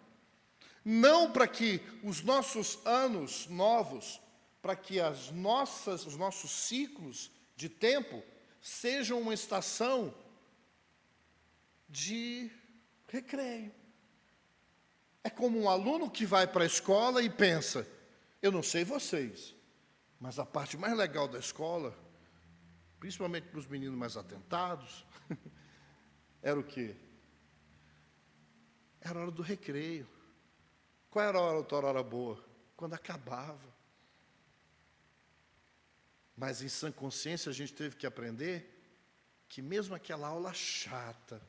[0.90, 4.22] não para que os nossos anos novos,
[4.62, 8.22] para que as nossas, os nossos ciclos de tempo
[8.58, 10.14] sejam uma estação
[11.86, 12.50] de
[13.06, 13.70] recreio.
[15.22, 17.86] É como um aluno que vai para a escola e pensa:
[18.40, 19.54] eu não sei vocês,
[20.18, 21.94] mas a parte mais legal da escola,
[22.98, 25.04] principalmente para os meninos mais atentados,
[26.40, 26.96] era o quê?
[29.02, 30.16] Era a hora do recreio.
[31.10, 32.42] Qual era a hora, outra hora boa?
[32.76, 33.76] Quando acabava.
[36.36, 38.74] Mas em sã consciência a gente teve que aprender
[39.48, 41.42] que mesmo aquela aula chata,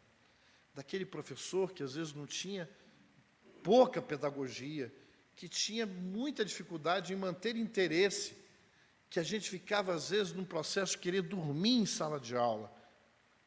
[0.73, 2.69] daquele professor que às vezes não tinha
[3.61, 4.93] pouca pedagogia,
[5.35, 8.37] que tinha muita dificuldade em manter interesse,
[9.09, 12.73] que a gente ficava às vezes num processo de querer dormir em sala de aula.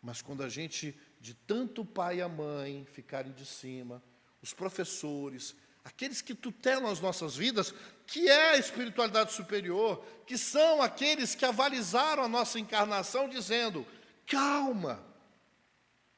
[0.02, 4.02] Mas quando a gente, de tanto o pai e a mãe ficarem de cima,
[4.42, 7.74] os professores, aqueles que tutelam as nossas vidas,
[8.06, 13.86] que é a espiritualidade superior, que são aqueles que avalizaram a nossa encarnação dizendo:
[14.26, 15.04] calma,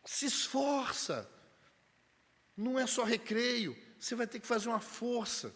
[0.05, 1.29] se esforça,
[2.57, 5.55] não é só recreio, você vai ter que fazer uma força,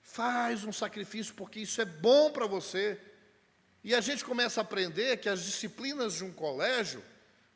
[0.00, 3.00] faz um sacrifício, porque isso é bom para você.
[3.84, 7.02] E a gente começa a aprender que as disciplinas de um colégio,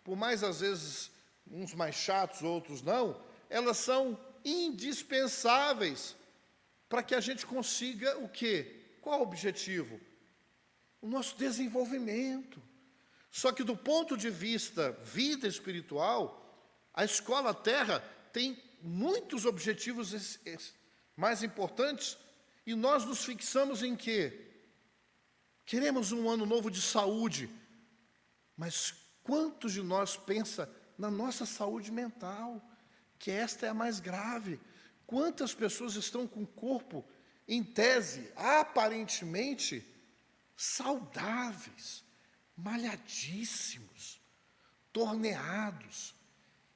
[0.02, 1.10] por mais às vezes
[1.48, 6.14] uns mais chatos, outros não, elas são indispensáveis
[6.88, 8.96] para que a gente consiga o quê?
[9.00, 10.00] Qual o objetivo?
[11.02, 12.62] O nosso desenvolvimento.
[13.30, 16.42] Só que do ponto de vista vida espiritual,
[16.94, 17.98] a escola terra
[18.32, 20.38] tem muitos objetivos
[21.16, 22.16] mais importantes
[22.64, 24.46] e nós nos fixamos em quê?
[25.64, 27.50] Queremos um ano novo de saúde,
[28.56, 32.62] mas quantos de nós pensa na nossa saúde mental?
[33.18, 34.60] Que esta é a mais grave.
[35.06, 37.04] Quantas pessoas estão com o corpo,
[37.46, 39.86] em tese, aparentemente
[40.56, 42.04] saudáveis,
[42.56, 44.20] malhadíssimos,
[44.92, 46.14] torneados,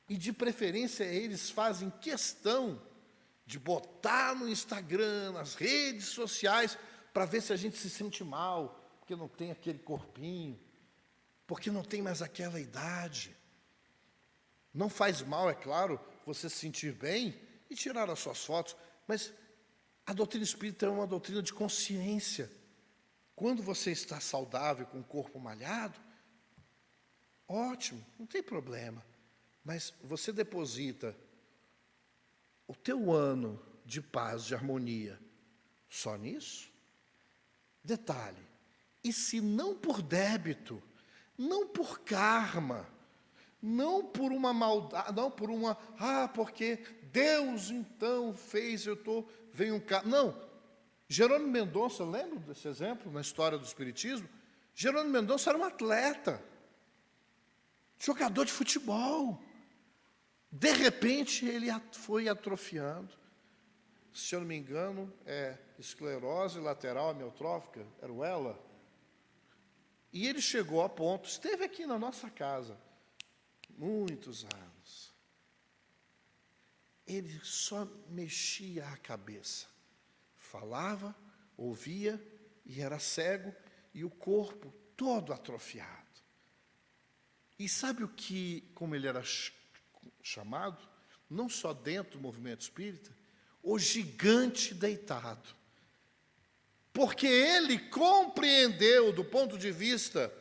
[0.09, 2.83] e de preferência eles fazem questão
[3.47, 6.77] de botar no Instagram, nas redes sociais,
[7.13, 10.59] para ver se a gente se sente mal, porque não tem aquele corpinho,
[11.47, 13.37] porque não tem mais aquela idade.
[14.73, 16.01] Não faz mal, é claro,
[16.35, 19.33] você se sentir bem e tirar as suas fotos, mas
[20.07, 22.51] a doutrina espírita é uma doutrina de consciência.
[23.35, 25.99] Quando você está saudável, com o corpo malhado,
[27.49, 29.05] ótimo, não tem problema.
[29.65, 31.17] Mas você deposita
[32.67, 35.19] o teu ano de paz, de harmonia,
[35.89, 36.71] só nisso?
[37.83, 38.47] Detalhe,
[39.03, 40.83] e se não por débito,
[41.37, 42.89] não por karma,
[43.63, 46.77] não por uma maldade, não por uma, ah, porque
[47.13, 50.07] Deus então fez, eu estou, vem um cara.
[50.07, 50.49] Não.
[51.09, 54.29] Jerônimo Mendonça, lembra desse exemplo na história do Espiritismo?
[54.75, 56.43] Jerônimo Mendonça era um atleta,
[57.99, 59.43] jogador de futebol.
[60.51, 63.13] De repente ele foi atrofiando.
[64.13, 68.59] Se eu não me engano, é esclerose lateral amiotrófica, era o ELA.
[70.13, 72.77] E ele chegou a ponto, esteve aqui na nossa casa,
[73.81, 75.11] muitos anos.
[77.07, 79.67] Ele só mexia a cabeça,
[80.37, 81.17] falava,
[81.57, 82.23] ouvia
[82.67, 83.55] e era cego,
[83.95, 86.21] e o corpo todo atrofiado.
[87.59, 89.23] E sabe o que, como ele era
[90.23, 90.87] chamado?
[91.29, 93.11] Não só dentro do movimento espírita,
[93.63, 95.49] o gigante deitado.
[96.93, 100.33] porque ele compreendeu, do ponto de vista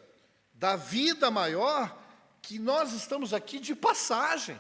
[0.52, 2.09] da vida maior,
[2.42, 4.60] que nós estamos aqui de passagem.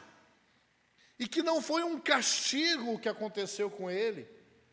[1.17, 4.25] E que não foi um castigo o que aconteceu com ele,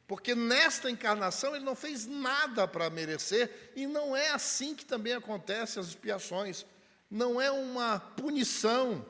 [0.06, 5.12] porque nesta encarnação ele não fez nada para merecer, e não é assim que também
[5.12, 6.64] acontece as expiações.
[7.10, 9.04] Não é uma punição.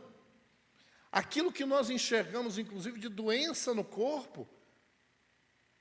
[1.13, 4.49] Aquilo que nós enxergamos, inclusive, de doença no corpo,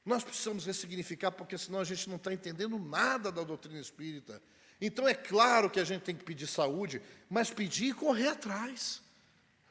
[0.05, 4.41] nós precisamos ressignificar, porque senão a gente não está entendendo nada da doutrina espírita.
[4.79, 9.01] Então é claro que a gente tem que pedir saúde, mas pedir e correr atrás.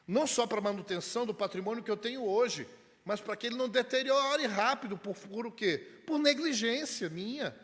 [0.07, 2.67] Não só para a manutenção do patrimônio que eu tenho hoje,
[3.03, 5.77] mas para que ele não deteriore rápido, por, por o quê?
[6.05, 7.55] Por negligência minha.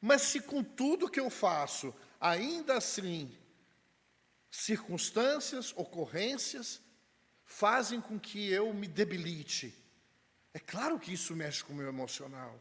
[0.00, 3.30] Mas se com tudo que eu faço, ainda assim,
[4.50, 6.80] circunstâncias, ocorrências,
[7.44, 9.74] fazem com que eu me debilite,
[10.54, 12.58] é claro que isso mexe com o meu emocional.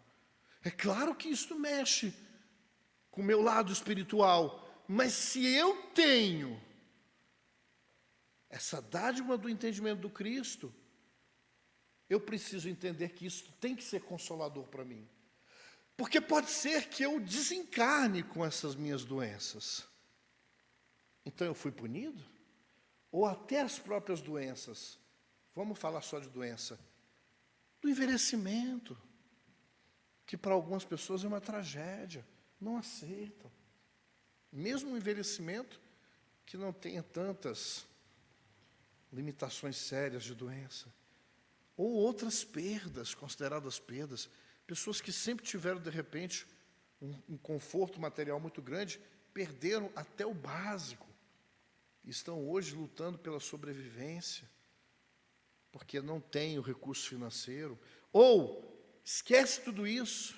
[0.63, 2.13] É claro que isso mexe
[3.17, 4.63] com o meu lado espiritual.
[4.87, 6.61] Mas se eu tenho
[8.47, 10.71] essa dádiva do entendimento do Cristo,
[12.07, 15.09] eu preciso entender que isso tem que ser consolador para mim.
[15.97, 19.87] Porque pode ser que eu desencarne com essas minhas doenças.
[21.25, 22.23] Então eu fui punido?
[23.11, 24.99] Ou até as próprias doenças.
[25.55, 26.79] Vamos falar só de doença
[27.81, 28.95] do envelhecimento,
[30.23, 32.23] que para algumas pessoas é uma tragédia,
[32.59, 33.51] não aceitam.
[34.51, 35.79] Mesmo o envelhecimento
[36.45, 37.85] que não tenha tantas
[39.11, 40.93] limitações sérias de doença,
[41.75, 44.29] ou outras perdas, consideradas perdas,
[44.65, 46.47] pessoas que sempre tiveram de repente
[47.01, 48.99] um, um conforto material muito grande,
[49.33, 51.07] perderam até o básico,
[52.03, 54.49] estão hoje lutando pela sobrevivência
[55.77, 57.77] porque não tem o recurso financeiro.
[58.11, 60.36] Ou, esquece tudo isso.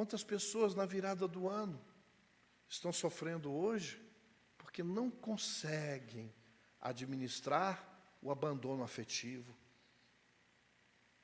[0.00, 1.78] Quantas pessoas na virada do ano
[2.66, 4.02] estão sofrendo hoje
[4.56, 6.32] porque não conseguem
[6.80, 7.86] administrar
[8.22, 9.54] o abandono afetivo?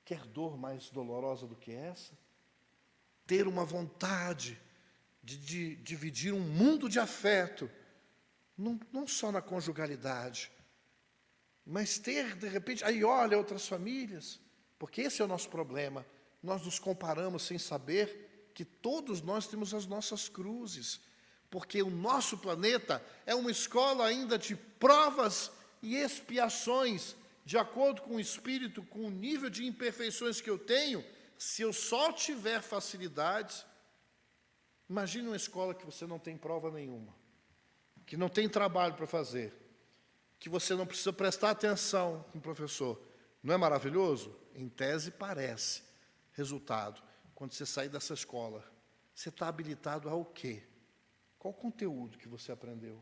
[0.05, 2.13] Quer dor mais dolorosa do que essa?
[3.27, 4.61] Ter uma vontade
[5.23, 7.71] de, de dividir um mundo de afeto,
[8.59, 10.53] não, não só na conjugalidade,
[11.65, 14.39] mas ter, de repente, aí olha outras famílias,
[14.79, 16.05] porque esse é o nosso problema.
[16.43, 18.26] Nós nos comparamos sem saber
[18.57, 20.99] que todos nós temos as nossas cruzes,
[21.51, 25.53] porque o nosso planeta é uma escola ainda de provas
[25.83, 31.05] e expiações, de acordo com o espírito, com o nível de imperfeições que eu tenho,
[31.37, 33.67] se eu só tiver facilidades,
[34.89, 37.15] imagine uma escola que você não tem prova nenhuma,
[38.07, 39.53] que não tem trabalho para fazer,
[40.41, 42.99] que você não precisa prestar atenção com o professor.
[43.43, 44.35] Não é maravilhoso?
[44.55, 45.83] Em tese, parece.
[46.33, 47.03] Resultado:
[47.37, 48.65] quando você sair dessa escola,
[49.15, 50.63] você está habilitado ao quê?
[51.39, 53.01] Qual conteúdo que você aprendeu?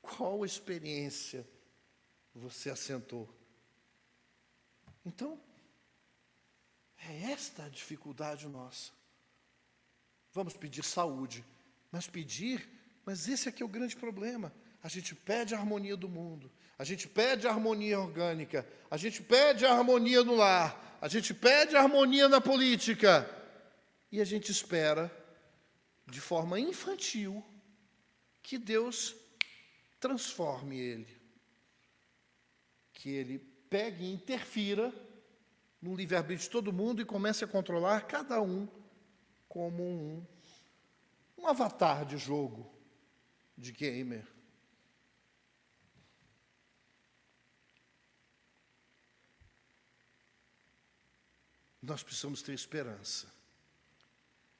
[0.00, 1.46] Qual experiência
[2.34, 3.28] você assentou?
[5.04, 5.38] Então,
[6.96, 8.90] é esta a dificuldade nossa.
[10.32, 11.44] Vamos pedir saúde,
[11.92, 12.66] mas pedir,
[13.04, 14.50] mas esse aqui é o grande problema
[14.82, 19.22] a gente pede a harmonia do mundo, a gente pede a harmonia orgânica, a gente
[19.22, 23.28] pede a harmonia no lar, a gente pede a harmonia na política,
[24.10, 25.10] e a gente espera,
[26.06, 27.44] de forma infantil,
[28.42, 29.14] que Deus
[30.00, 31.20] transforme ele,
[32.92, 34.92] que ele pegue e interfira
[35.80, 38.66] no livre-arbítrio de todo mundo e comece a controlar cada um
[39.48, 40.26] como um,
[41.38, 42.70] um avatar de jogo,
[43.56, 44.26] de gamer.
[51.82, 53.26] Nós precisamos ter esperança.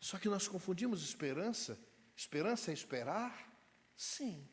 [0.01, 1.79] Só que nós confundimos esperança.
[2.17, 3.51] Esperança é esperar?
[3.97, 4.49] Sim.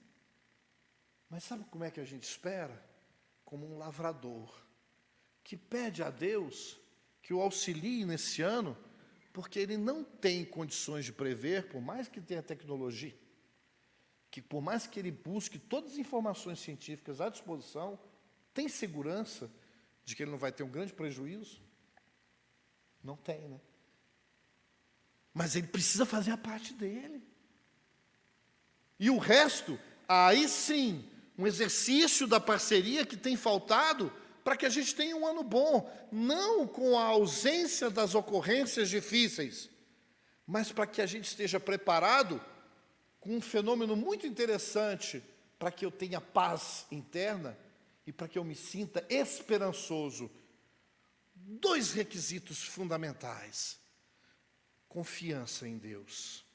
[1.30, 2.84] Mas sabe como é que a gente espera?
[3.46, 4.68] Como um lavrador
[5.44, 6.78] que pede a Deus
[7.22, 8.78] que o auxilie nesse ano,
[9.32, 13.16] porque ele não tem condições de prever, por mais que tenha tecnologia,
[14.30, 17.98] que por mais que ele busque todas as informações científicas à disposição,
[18.54, 19.50] tem segurança
[20.04, 21.62] de que ele não vai ter um grande prejuízo?
[23.04, 23.60] Não tem, né?
[25.34, 27.22] Mas ele precisa fazer a parte dele.
[29.00, 34.12] E o resto, aí sim, um exercício da parceria que tem faltado
[34.44, 39.70] para que a gente tenha um ano bom, não com a ausência das ocorrências difíceis,
[40.46, 42.42] mas para que a gente esteja preparado
[43.20, 45.22] com um fenômeno muito interessante
[45.60, 47.58] para que eu tenha paz interna
[48.06, 50.32] e para que eu me sinta esperançoso
[51.48, 53.80] dois requisitos fundamentais.
[54.90, 56.46] confiança em Deus.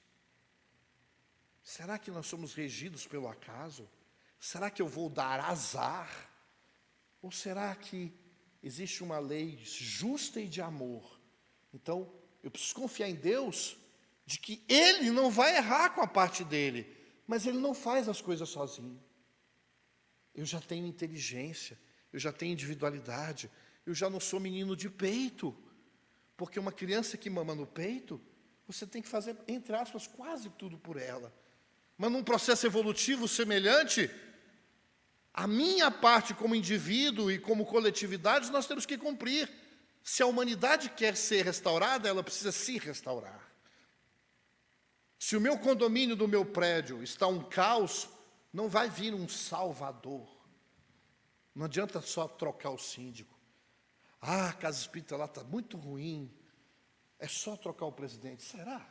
[1.62, 3.88] Será que nós somos regidos pelo acaso?
[4.40, 6.30] Será que eu vou dar azar?
[7.20, 8.12] Ou será que
[8.62, 11.20] existe uma lei justa e de amor?
[11.72, 12.12] Então,
[12.42, 13.76] eu preciso confiar em Deus
[14.26, 16.86] de que Ele não vai errar com a parte dele,
[17.26, 19.00] mas Ele não faz as coisas sozinho.
[20.34, 21.78] Eu já tenho inteligência,
[22.12, 23.50] eu já tenho individualidade,
[23.84, 25.56] eu já não sou menino de peito,
[26.36, 28.20] porque uma criança que mama no peito,
[28.66, 31.32] você tem que fazer, entre aspas, quase tudo por ela.
[31.98, 34.10] Mas num processo evolutivo semelhante,
[35.34, 39.50] a minha parte como indivíduo e como coletividade nós temos que cumprir.
[40.02, 43.52] Se a humanidade quer ser restaurada, ela precisa se restaurar.
[45.18, 48.08] Se o meu condomínio do meu prédio está um caos,
[48.52, 50.28] não vai vir um salvador.
[51.54, 53.38] Não adianta só trocar o síndico.
[54.22, 56.32] Ah, a casa espírita lá está muito ruim.
[57.18, 58.44] É só trocar o presidente.
[58.44, 58.88] Será?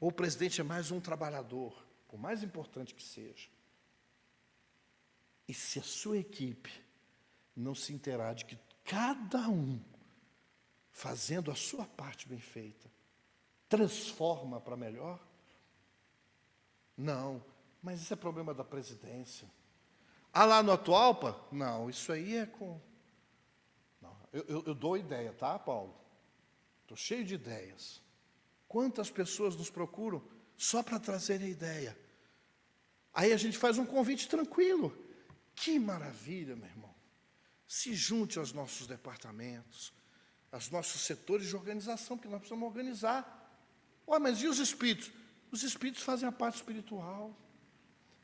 [0.00, 3.48] Ou o presidente é mais um trabalhador, por mais importante que seja.
[5.48, 6.70] E se a sua equipe
[7.56, 9.82] não se interar de que cada um,
[10.92, 12.88] fazendo a sua parte bem feita,
[13.68, 15.18] transforma para melhor?
[16.96, 17.44] Não,
[17.82, 19.48] mas isso é problema da presidência.
[20.32, 21.44] Ah, lá no Atualpa?
[21.50, 22.80] Não, isso aí é com.
[24.32, 25.94] Eu, eu, eu dou ideia, tá, Paulo?
[26.82, 28.02] Estou cheio de ideias.
[28.66, 30.22] Quantas pessoas nos procuram
[30.56, 31.98] só para trazer a ideia?
[33.12, 34.96] Aí a gente faz um convite tranquilo.
[35.54, 36.94] Que maravilha, meu irmão.
[37.66, 39.92] Se junte aos nossos departamentos,
[40.52, 43.52] aos nossos setores de organização, que nós precisamos organizar.
[44.06, 45.10] Olha, mas e os espíritos?
[45.50, 47.36] Os espíritos fazem a parte espiritual.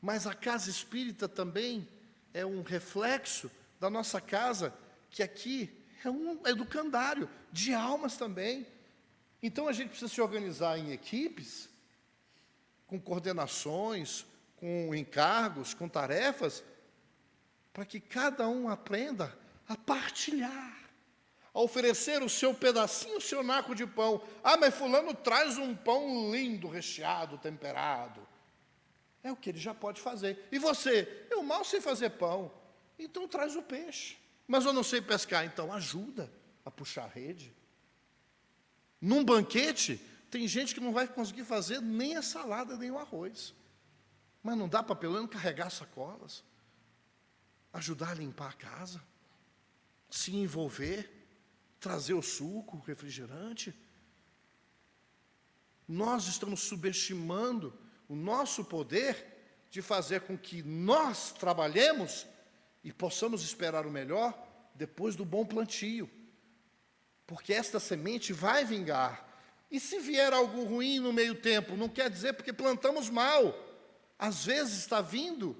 [0.01, 1.87] Mas a casa espírita também
[2.33, 4.73] é um reflexo da nossa casa,
[5.09, 8.67] que aqui é um educandário de almas também.
[9.41, 11.69] Então a gente precisa se organizar em equipes,
[12.87, 14.25] com coordenações,
[14.57, 16.63] com encargos, com tarefas,
[17.73, 19.37] para que cada um aprenda
[19.67, 20.77] a partilhar,
[21.53, 24.21] a oferecer o seu pedacinho, o seu naco de pão.
[24.43, 28.25] Ah, mas Fulano traz um pão lindo, recheado, temperado.
[29.23, 30.47] É o que ele já pode fazer.
[30.51, 31.25] E você?
[31.31, 32.51] Eu mal sei fazer pão.
[32.97, 34.17] Então traz o peixe.
[34.47, 36.31] Mas eu não sei pescar, então ajuda
[36.63, 37.53] a puxar a rede.
[39.01, 39.97] Num banquete,
[40.29, 43.53] tem gente que não vai conseguir fazer nem a salada, nem o arroz.
[44.43, 46.43] Mas não dá para pelo menos carregar sacolas,
[47.73, 49.01] ajudar a limpar a casa,
[50.09, 51.11] se envolver,
[51.79, 53.73] trazer o suco, o refrigerante.
[55.87, 57.73] Nós estamos subestimando
[58.07, 59.33] o nosso poder
[59.69, 62.25] de fazer com que nós trabalhemos
[62.85, 64.31] e possamos esperar o melhor
[64.75, 66.07] depois do bom plantio.
[67.25, 69.27] Porque esta semente vai vingar.
[69.71, 73.57] E se vier algo ruim no meio tempo, não quer dizer porque plantamos mal.
[74.19, 75.57] Às vezes está vindo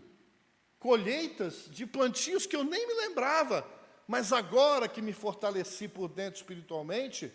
[0.77, 3.67] colheitas de plantios que eu nem me lembrava,
[4.07, 7.33] mas agora que me fortaleci por dentro espiritualmente,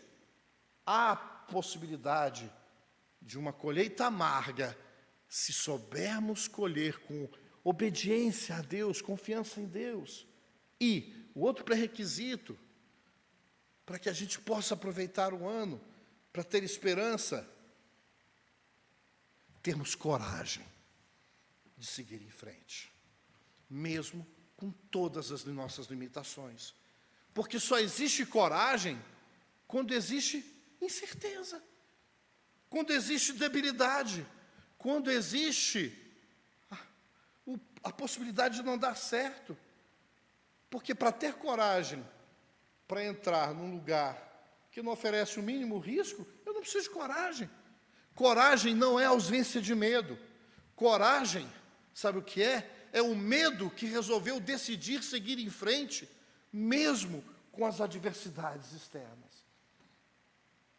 [0.87, 2.49] há possibilidade
[3.21, 4.79] de uma colheita amarga,
[5.29, 7.29] se soubermos colher com
[7.63, 10.27] obediência a Deus, confiança em Deus.
[10.81, 12.59] E o outro pré-requisito,
[13.85, 15.81] para que a gente possa aproveitar o ano,
[16.33, 17.49] para ter esperança,
[19.63, 20.65] termos coragem
[21.77, 22.93] de seguir em frente,
[23.69, 26.75] mesmo com todas as nossas limitações.
[27.33, 29.01] Porque só existe coragem
[29.67, 30.45] quando existe
[30.81, 31.63] incerteza,
[32.69, 34.27] quando existe debilidade,
[34.79, 36.10] quando existe
[37.83, 39.57] a possibilidade de não dar certo.
[40.69, 42.05] Porque para ter coragem
[42.87, 44.31] para entrar num lugar
[44.73, 47.51] que não oferece o mínimo risco, eu não preciso de coragem.
[48.17, 50.19] Coragem não é ausência de medo.
[50.75, 51.49] Coragem,
[51.95, 52.69] sabe o que é?
[52.93, 56.09] É o medo que resolveu decidir seguir em frente,
[56.53, 59.45] mesmo com as adversidades externas.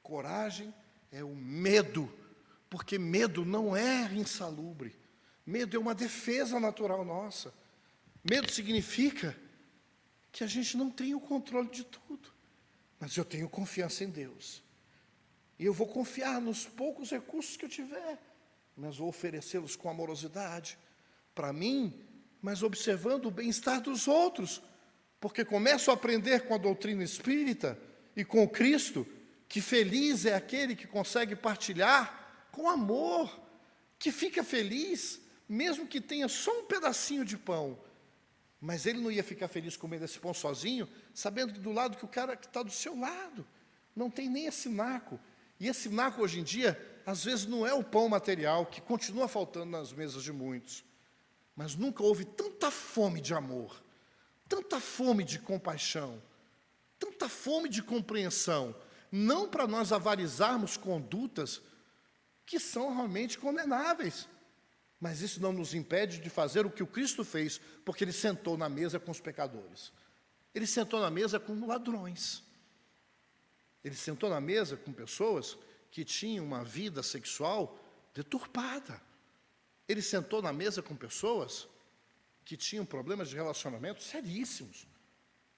[0.03, 0.73] Coragem
[1.11, 2.11] é o medo,
[2.69, 4.93] porque medo não é insalubre.
[5.45, 7.53] Medo é uma defesa natural nossa.
[8.23, 9.35] Medo significa
[10.31, 12.29] que a gente não tem o controle de tudo,
[12.99, 14.63] mas eu tenho confiança em Deus.
[15.57, 18.19] E eu vou confiar nos poucos recursos que eu tiver,
[18.75, 20.77] mas vou oferecê-los com amorosidade
[21.35, 21.93] para mim,
[22.41, 24.61] mas observando o bem-estar dos outros,
[25.19, 27.77] porque começo a aprender com a doutrina espírita
[28.15, 29.05] e com Cristo
[29.47, 33.37] que feliz é aquele que consegue partilhar com amor,
[33.99, 35.20] que fica feliz
[35.51, 37.77] mesmo que tenha só um pedacinho de pão,
[38.59, 42.07] mas ele não ia ficar feliz comendo esse pão sozinho, sabendo do lado que o
[42.07, 43.45] cara que está do seu lado
[43.93, 45.19] não tem nem esse naco.
[45.59, 49.27] E esse naco hoje em dia, às vezes não é o pão material que continua
[49.27, 50.85] faltando nas mesas de muitos,
[51.53, 53.83] mas nunca houve tanta fome de amor,
[54.47, 56.21] tanta fome de compaixão,
[56.97, 58.73] tanta fome de compreensão,
[59.11, 61.61] não para nós avarizarmos condutas
[62.45, 64.29] que são realmente condenáveis.
[65.01, 68.55] Mas isso não nos impede de fazer o que o Cristo fez, porque ele sentou
[68.55, 69.91] na mesa com os pecadores.
[70.53, 72.43] Ele sentou na mesa com ladrões.
[73.83, 75.57] Ele sentou na mesa com pessoas
[75.89, 77.79] que tinham uma vida sexual
[78.13, 79.01] deturpada.
[79.87, 81.67] Ele sentou na mesa com pessoas
[82.45, 84.87] que tinham problemas de relacionamento seríssimos.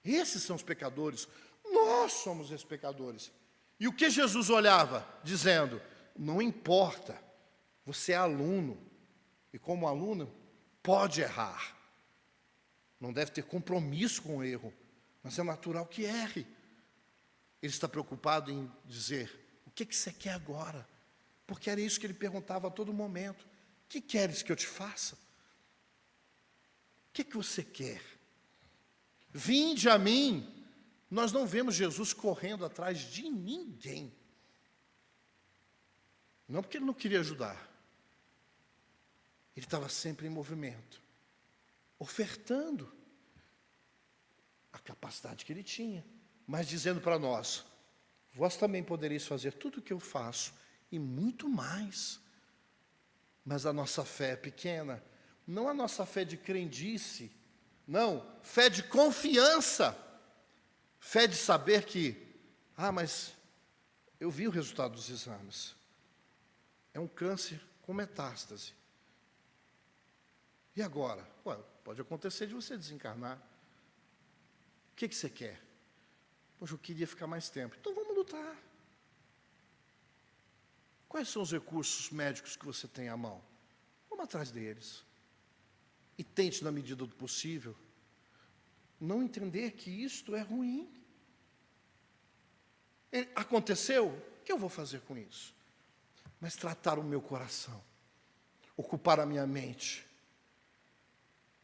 [0.02, 1.28] Esses são os pecadores.
[1.70, 3.30] Nós somos esses pecadores.
[3.78, 5.06] E o que Jesus olhava?
[5.22, 5.82] Dizendo:
[6.16, 7.20] não importa,
[7.84, 8.93] você é aluno.
[9.54, 10.34] E como aluno,
[10.82, 11.76] pode errar.
[12.98, 14.74] Não deve ter compromisso com o erro,
[15.22, 16.44] mas é natural que erre.
[17.62, 19.30] Ele está preocupado em dizer:
[19.64, 20.84] o que, que você quer agora?
[21.46, 24.66] Porque era isso que ele perguntava a todo momento: o que queres que eu te
[24.66, 25.14] faça?
[25.14, 25.18] O
[27.12, 28.02] que, que você quer?
[29.30, 30.50] Vinde a mim.
[31.08, 34.12] Nós não vemos Jesus correndo atrás de ninguém.
[36.48, 37.73] Não porque ele não queria ajudar.
[39.64, 41.02] Ele estava sempre em movimento,
[41.98, 42.92] ofertando
[44.72, 46.04] a capacidade que ele tinha
[46.46, 47.64] mas dizendo para nós:
[48.32, 50.54] vós também podereis fazer tudo o que eu faço
[50.90, 52.20] e muito mais.
[53.44, 55.02] Mas a nossa fé é pequena,
[55.46, 57.30] não a nossa fé de crendice,
[57.86, 59.96] não, fé de confiança,
[60.98, 62.16] fé de saber que,
[62.74, 63.34] ah, mas
[64.18, 65.74] eu vi o resultado dos exames,
[66.94, 68.72] é um câncer com metástase.
[70.76, 71.26] E agora?
[71.46, 73.38] Ué, pode acontecer de você desencarnar.
[74.92, 75.60] O que, que você quer?
[76.58, 77.76] Poxa, eu queria ficar mais tempo.
[77.78, 78.56] Então vamos lutar.
[81.08, 83.40] Quais são os recursos médicos que você tem à mão?
[84.10, 85.04] Vamos atrás deles.
[86.18, 87.76] E tente, na medida do possível,
[89.00, 90.92] não entender que isto é ruim.
[93.34, 94.08] Aconteceu?
[94.08, 95.54] O que eu vou fazer com isso?
[96.40, 97.82] Mas tratar o meu coração,
[98.76, 100.06] ocupar a minha mente.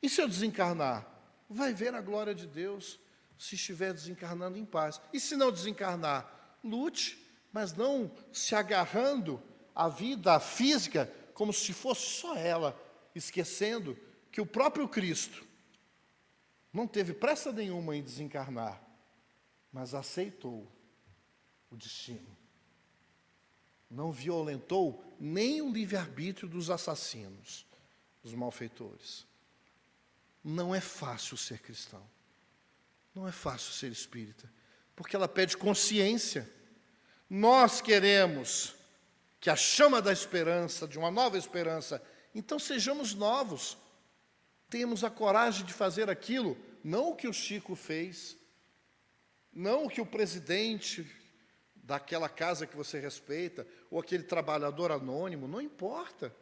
[0.03, 1.07] E se eu desencarnar?
[1.49, 2.99] Vai ver a glória de Deus
[3.39, 5.01] se estiver desencarnando em paz.
[5.13, 7.19] E se não desencarnar, lute,
[7.53, 9.43] mas não se agarrando
[9.75, 12.79] à vida física como se fosse só ela,
[13.15, 13.99] esquecendo
[14.31, 15.45] que o próprio Cristo
[16.73, 18.81] não teve pressa nenhuma em desencarnar,
[19.73, 20.71] mas aceitou
[21.71, 22.37] o destino.
[23.91, 27.67] Não violentou nem o livre-arbítrio dos assassinos,
[28.23, 29.27] dos malfeitores.
[30.43, 32.07] Não é fácil ser cristão.
[33.15, 34.51] Não é fácil ser espírita,
[34.95, 36.49] porque ela pede consciência.
[37.29, 38.75] Nós queremos
[39.41, 42.03] que a chama da esperança, de uma nova esperança,
[42.35, 43.77] então sejamos novos.
[44.69, 48.37] Temos a coragem de fazer aquilo, não o que o Chico fez,
[49.53, 51.11] não o que o presidente
[51.75, 56.35] daquela casa que você respeita, ou aquele trabalhador anônimo, não importa.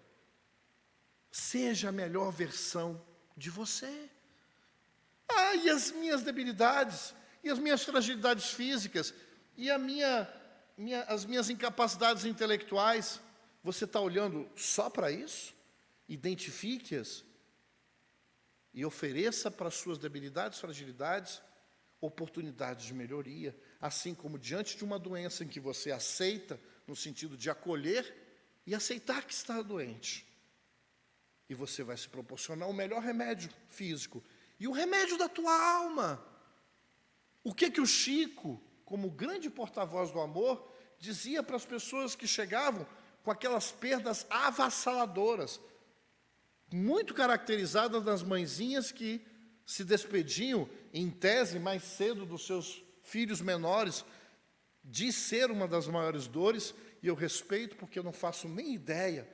[1.31, 3.03] Seja a melhor versão
[3.39, 4.11] de você.
[5.28, 9.14] Ah, e as minhas debilidades, e as minhas fragilidades físicas,
[9.57, 10.28] e a minha,
[10.76, 13.20] minha, as minhas incapacidades intelectuais.
[13.62, 15.55] Você está olhando só para isso?
[16.09, 17.24] Identifique-as
[18.74, 21.41] e ofereça para as suas debilidades, fragilidades,
[22.01, 27.36] oportunidades de melhoria, assim como diante de uma doença em que você aceita, no sentido
[27.36, 28.14] de acolher
[28.66, 30.28] e aceitar que está doente.
[31.49, 34.23] E você vai se proporcionar o melhor remédio físico
[34.61, 36.23] e o remédio da tua alma.
[37.43, 42.27] O que que o Chico, como grande porta-voz do amor, dizia para as pessoas que
[42.27, 42.87] chegavam
[43.23, 45.61] com aquelas perdas avassaladoras,
[46.73, 49.25] muito caracterizadas nas mãezinhas que
[49.65, 54.05] se despediam, em tese, mais cedo dos seus filhos menores,
[54.83, 59.29] de ser uma das maiores dores, e eu respeito porque eu não faço nem ideia.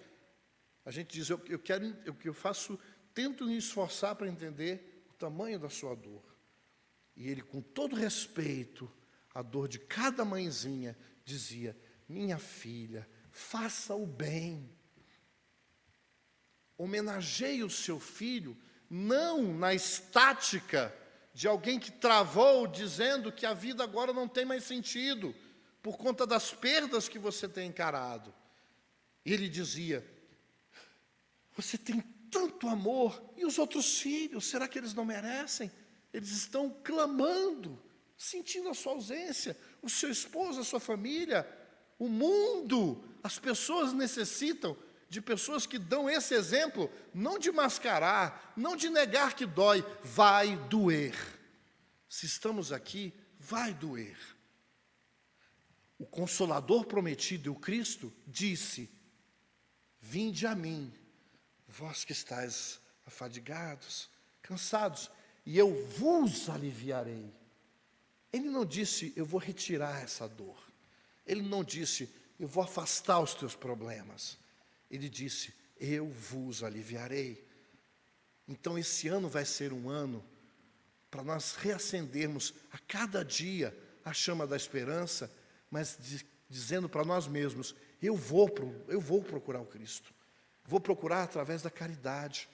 [0.84, 2.78] A gente diz, eu, eu quero, eu, eu faço,
[3.12, 6.22] tento me esforçar para entender tamanho da sua dor.
[7.16, 8.90] E ele, com todo respeito
[9.34, 11.74] à dor de cada mãezinha, dizia:
[12.06, 14.70] Minha filha, faça o bem.
[16.76, 18.54] Homenageie o seu filho,
[18.90, 20.94] não na estática
[21.32, 25.34] de alguém que travou dizendo que a vida agora não tem mais sentido,
[25.82, 28.34] por conta das perdas que você tem encarado.
[29.24, 30.06] Ele dizia:
[31.56, 32.00] Você tem
[32.30, 33.22] tanto amor.
[33.36, 35.70] E os outros filhos, será que eles não merecem?
[36.12, 37.80] Eles estão clamando,
[38.16, 39.56] sentindo a sua ausência.
[39.80, 41.46] O seu esposo, a sua família,
[41.96, 44.76] O mundo, as pessoas necessitam
[45.08, 50.56] de pessoas que dão esse exemplo, não de mascarar, não de negar que dói, vai
[50.66, 51.14] doer.
[52.08, 54.18] Se estamos aqui, vai doer.
[55.96, 58.90] O consolador prometido, o Cristo, disse:
[60.00, 60.92] Vinde a mim,
[61.78, 64.08] vós que estáis afadigados,
[64.42, 65.10] cansados,
[65.44, 67.32] e eu vos aliviarei.
[68.32, 70.56] Ele não disse, eu vou retirar essa dor.
[71.26, 72.08] Ele não disse,
[72.38, 74.38] eu vou afastar os teus problemas.
[74.90, 77.46] Ele disse, eu vos aliviarei.
[78.46, 80.24] Então, esse ano vai ser um ano
[81.10, 85.30] para nós reacendermos a cada dia a chama da esperança,
[85.70, 85.98] mas
[86.48, 88.52] dizendo para nós mesmos: eu vou,
[88.88, 90.12] eu vou procurar o Cristo.
[90.66, 92.48] Vou procurar através da caridade,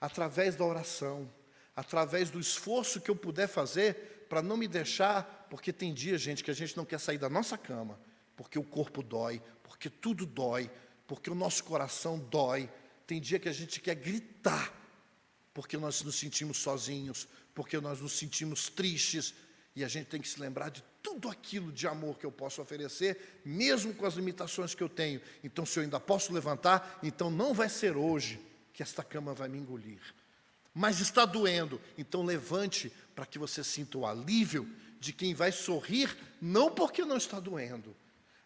[0.00, 1.30] através da oração,
[1.76, 6.42] através do esforço que eu puder fazer para não me deixar, porque tem dia, gente,
[6.42, 7.98] que a gente não quer sair da nossa cama,
[8.36, 10.70] porque o corpo dói, porque tudo dói,
[11.06, 12.68] porque o nosso coração dói.
[13.06, 14.72] Tem dia que a gente quer gritar,
[15.54, 19.34] porque nós nos sentimos sozinhos, porque nós nos sentimos tristes,
[19.74, 22.60] e a gente tem que se lembrar de tudo aquilo de amor que eu posso
[22.60, 25.22] oferecer, mesmo com as limitações que eu tenho.
[25.42, 28.38] Então, se eu ainda posso levantar, então não vai ser hoje
[28.74, 30.00] que esta cama vai me engolir.
[30.74, 34.68] Mas está doendo, então levante para que você sinta o alívio
[35.00, 37.96] de quem vai sorrir, não porque não está doendo,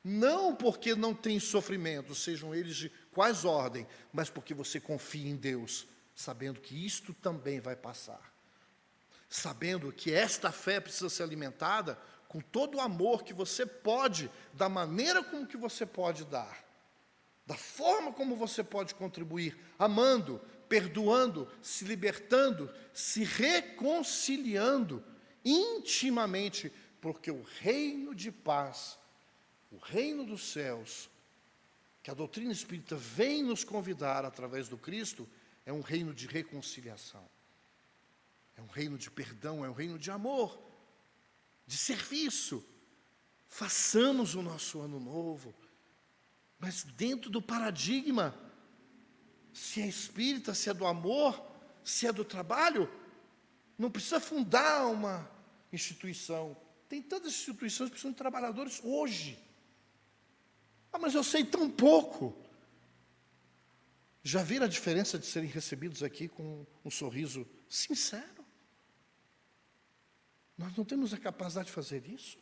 [0.04, 5.36] não porque não tem sofrimento, sejam eles de quais ordem, mas porque você confia em
[5.36, 5.84] Deus,
[6.14, 8.32] sabendo que isto também vai passar.
[9.28, 11.98] Sabendo que esta fé precisa ser alimentada
[12.33, 16.64] com todo o amor que você pode, da maneira como que você pode dar,
[17.47, 25.05] da forma como você pode contribuir, amando, perdoando, se libertando, se reconciliando
[25.45, 26.72] intimamente,
[27.03, 28.99] porque o reino de paz
[29.72, 31.09] o reino dos céus,
[32.03, 35.26] que a doutrina espírita vem nos convidar através do Cristo,
[35.64, 37.26] é um reino de reconciliação,
[38.57, 40.59] é um reino de perdão, é um reino de amor,
[41.72, 42.62] de serviço.
[43.48, 45.54] Façamos o nosso ano novo,
[46.58, 48.34] mas dentro do paradigma,
[49.54, 51.42] se é espírita, se é do amor,
[51.82, 52.90] se é do trabalho,
[53.78, 55.30] não precisa fundar uma
[55.72, 56.54] instituição.
[56.90, 59.38] Tem tantas instituições que precisam de trabalhadores hoje.
[60.92, 62.36] Ah, mas eu sei tão pouco.
[64.22, 68.41] Já viram a diferença de serem recebidos aqui com um sorriso sincero?
[70.62, 72.38] Nós não temos a capacidade de fazer isso?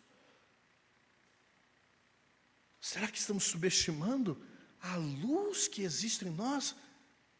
[2.78, 4.38] Será que estamos subestimando
[4.78, 6.76] a luz que existe em nós?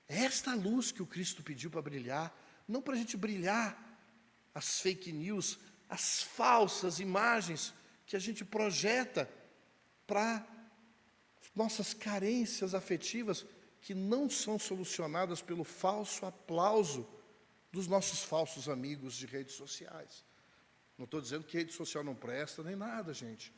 [0.08, 2.34] Esta luz que o Cristo pediu para brilhar,
[2.66, 3.78] não para a gente brilhar
[4.54, 7.74] as fake news, as falsas imagens
[8.06, 9.30] que a gente projeta
[10.06, 10.46] para
[11.54, 13.44] nossas carências afetivas
[13.82, 17.06] que não são solucionadas pelo falso aplauso
[17.70, 20.29] dos nossos falsos amigos de redes sociais.
[21.00, 23.50] Não estou dizendo que rede social não presta nem nada, gente.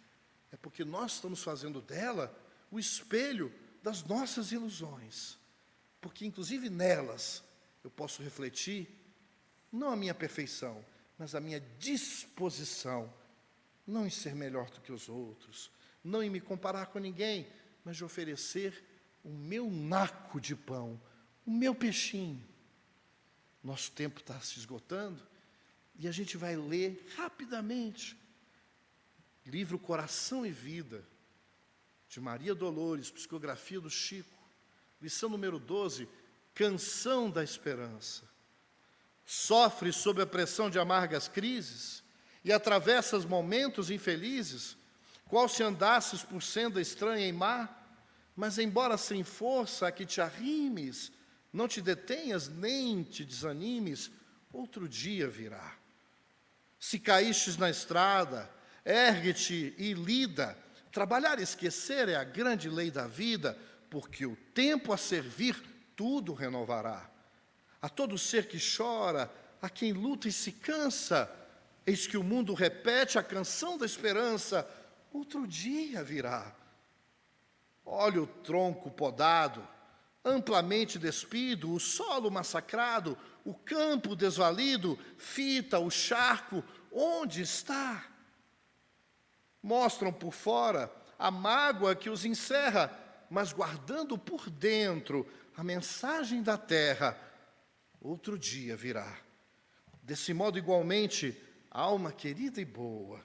[0.53, 2.33] É porque nós estamos fazendo dela
[2.71, 5.37] o espelho das nossas ilusões.
[6.01, 7.43] Porque, inclusive, nelas
[7.83, 8.89] eu posso refletir
[9.73, 10.85] não a minha perfeição,
[11.19, 13.13] mas a minha disposição,
[13.85, 15.69] não em ser melhor do que os outros,
[16.05, 17.49] não em me comparar com ninguém,
[17.85, 18.85] mas de oferecer
[19.25, 21.01] o meu naco de pão,
[21.45, 22.47] o meu peixinho.
[23.65, 25.32] Nosso tempo está se esgotando
[26.03, 28.19] e a gente vai ler rapidamente
[29.47, 31.05] livro Coração e Vida,
[32.09, 34.37] de Maria Dolores, psicografia do Chico,
[35.01, 36.09] lição número 12,
[36.57, 38.25] Canção da Esperança.
[39.25, 42.03] Sofre sob a pressão de amargas crises
[42.45, 44.77] e atravessas momentos infelizes
[45.29, 47.69] qual se andasses por senda estranha e má,
[48.35, 51.13] mas embora sem força a que te arrimes,
[51.53, 54.11] não te detenhas nem te desanimes,
[54.53, 55.81] outro dia virá.
[56.83, 58.51] Se caístes na estrada,
[58.85, 60.59] ergue-te e lida.
[60.91, 63.57] Trabalhar e esquecer é a grande lei da vida,
[63.89, 65.63] porque o tempo a servir
[65.95, 67.09] tudo renovará.
[67.81, 71.31] A todo ser que chora, a quem luta e se cansa,
[71.87, 74.69] eis que o mundo repete a canção da esperança,
[75.13, 76.53] outro dia virá.
[77.87, 79.67] Olha o tronco podado,
[80.25, 88.07] amplamente despido, o solo massacrado, o campo desvalido, fita o charco, onde está?
[89.63, 92.99] Mostram por fora a mágoa que os encerra,
[93.31, 97.17] mas guardando por dentro a mensagem da terra,
[98.01, 99.19] outro dia virá.
[100.03, 103.25] Desse modo, igualmente, alma querida e boa,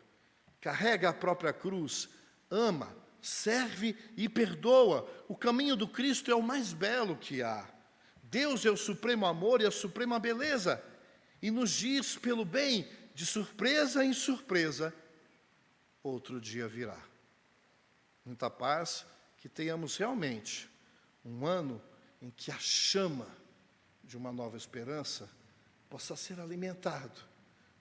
[0.61, 2.09] carrega a própria cruz,
[2.49, 5.09] ama, serve e perdoa.
[5.27, 7.67] O caminho do Cristo é o mais belo que há.
[8.23, 10.83] Deus é o supremo amor e a suprema beleza,
[11.41, 14.93] e nos diz pelo bem, de surpresa em surpresa,
[16.03, 17.01] outro dia virá.
[18.25, 19.05] Muita paz,
[19.37, 20.69] que tenhamos realmente
[21.23, 21.81] um ano
[22.21, 23.27] em que a chama
[24.03, 25.29] de uma nova esperança
[25.89, 27.19] possa ser alimentado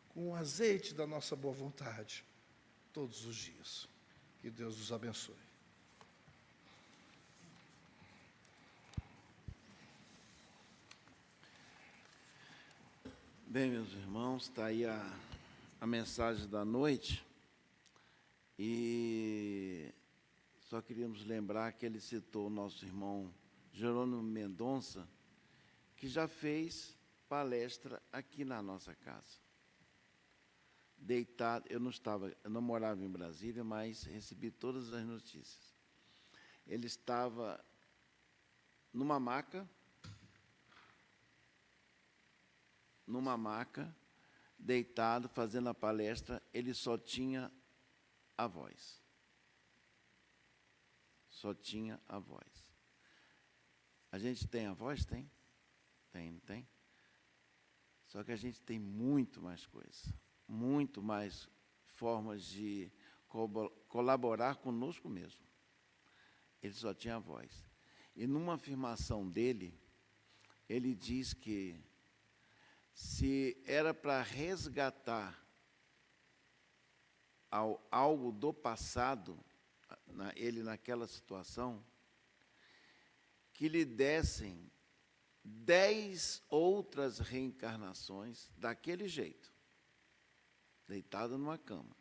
[0.09, 2.25] com o azeite da nossa boa vontade
[2.93, 3.89] todos os dias.
[4.47, 5.35] Que Deus nos abençoe.
[13.45, 15.19] Bem, meus irmãos, está aí a,
[15.81, 17.27] a mensagem da noite.
[18.57, 19.93] E
[20.61, 23.35] só queríamos lembrar que ele citou o nosso irmão
[23.73, 25.09] Jerônimo Mendonça,
[25.97, 26.97] que já fez
[27.29, 29.46] palestra aqui na nossa casa.
[31.07, 35.73] Deitado, eu não estava, eu não morava em Brasília, mas recebi todas as notícias.
[36.67, 37.65] Ele estava
[38.93, 39.71] numa maca,
[43.07, 43.95] numa maca,
[44.59, 47.53] deitado, fazendo a palestra, ele só tinha
[48.37, 49.01] a voz.
[51.31, 52.75] Só tinha a voz.
[54.11, 55.05] A gente tem a voz?
[55.05, 55.31] Tem?
[56.11, 56.69] Tem, não tem?
[58.09, 60.13] Só que a gente tem muito mais coisa,
[60.49, 61.49] muito mais
[61.85, 62.91] formas de
[63.89, 65.45] colaborar conosco mesmo.
[66.63, 67.69] Ele só tinha voz.
[68.15, 69.79] E numa afirmação dele,
[70.69, 71.79] ele diz que
[72.93, 75.45] se era para resgatar
[77.91, 79.39] algo do passado,
[80.35, 81.85] ele naquela situação,
[83.53, 84.71] que lhe dessem
[85.43, 89.55] dez outras reencarnações daquele jeito,
[90.87, 91.97] deitado numa cama,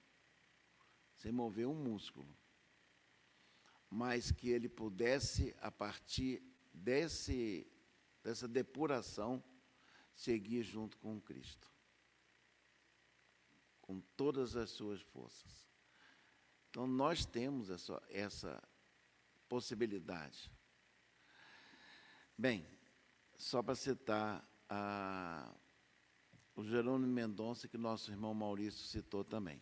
[1.15, 2.35] sem mover um músculo,
[3.89, 6.41] mas que ele pudesse, a partir
[6.73, 7.67] desse,
[8.23, 9.43] dessa depuração,
[10.13, 11.71] seguir junto com Cristo,
[13.81, 15.65] com todas as suas forças.
[16.69, 18.61] Então, nós temos essa, essa
[19.47, 20.51] possibilidade.
[22.37, 22.67] Bem,
[23.37, 25.55] só para citar a,
[26.55, 29.61] o Jerônimo Mendonça, que nosso irmão Maurício citou também.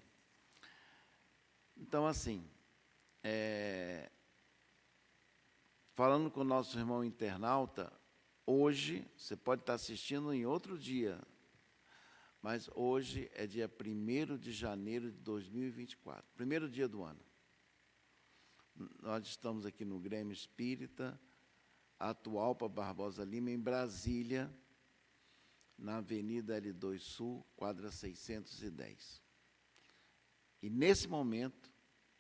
[1.76, 2.48] Então, assim,
[3.24, 4.12] é,
[5.94, 7.92] falando com o nosso irmão internauta,
[8.46, 11.18] Hoje, você pode estar assistindo em outro dia,
[12.42, 17.22] mas hoje é dia 1 de janeiro de 2024, primeiro dia do ano.
[19.02, 21.18] Nós estamos aqui no Grêmio Espírita,
[21.98, 24.54] atual para Barbosa Lima, em Brasília,
[25.78, 29.22] na Avenida L2 Sul, quadra 610.
[30.62, 31.72] E nesse momento,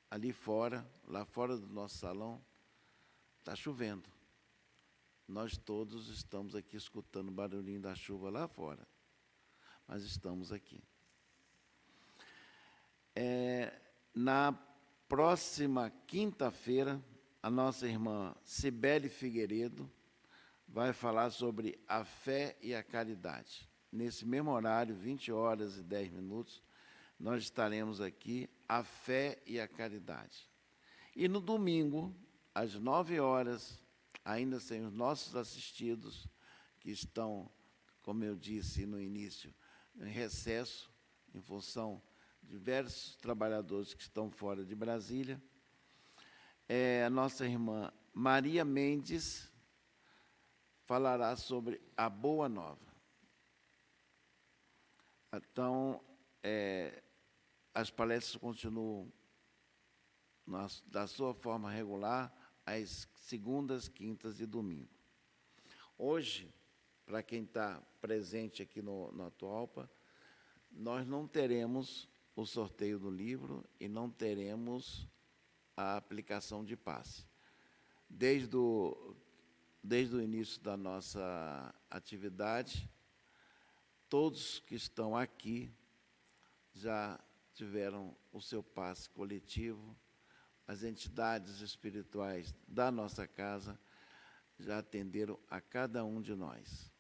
[0.10, 2.44] ali fora, lá fora do nosso salão,
[3.40, 4.10] está chovendo.
[5.28, 8.86] Nós todos estamos aqui escutando o barulhinho da chuva lá fora,
[9.88, 10.84] mas estamos aqui.
[13.16, 13.80] É,
[14.14, 14.52] na
[15.08, 17.02] próxima quinta-feira,
[17.42, 19.90] a nossa irmã Cibele Figueiredo
[20.74, 23.70] vai falar sobre a fé e a caridade.
[23.92, 26.64] Nesse mesmo horário, 20 horas e 10 minutos,
[27.20, 30.50] nós estaremos aqui, a fé e a caridade.
[31.16, 32.12] E no domingo,
[32.56, 33.80] às 9 horas,
[34.26, 36.28] ainda sem os nossos assistidos,
[36.80, 37.52] que estão,
[38.02, 39.54] como eu disse no início,
[39.96, 40.92] em recesso,
[41.36, 42.02] em função
[42.42, 45.40] de diversos trabalhadores que estão fora de Brasília.
[46.68, 49.53] É, a nossa irmã Maria Mendes
[50.86, 52.94] falará sobre a Boa Nova.
[55.34, 56.02] Então,
[56.42, 57.02] é,
[57.74, 59.12] as palestras continuam
[60.46, 62.32] na, da sua forma regular,
[62.66, 64.90] às segundas, quintas e domingo.
[65.98, 66.54] Hoje,
[67.06, 69.90] para quem está presente aqui no, no Atualpa,
[70.72, 75.08] nós não teremos o sorteio do livro e não teremos
[75.76, 77.26] a aplicação de passe.
[78.10, 79.16] Desde o,
[79.84, 82.90] desde o início da nossa atividade,
[84.08, 85.72] todos que estão aqui
[86.74, 87.20] já
[87.54, 89.96] tiveram o seu passe coletivo
[90.68, 93.78] as entidades espirituais da nossa casa
[94.58, 96.92] já atenderam a cada um de nós.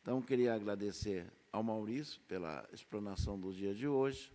[0.00, 4.32] Então, queria agradecer ao Maurício pela explanação do dia de hoje,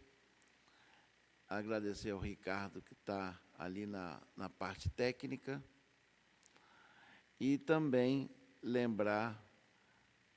[1.47, 5.63] agradecer ao Ricardo, que está ali na, na parte técnica,
[7.39, 8.29] e também
[8.61, 9.43] lembrar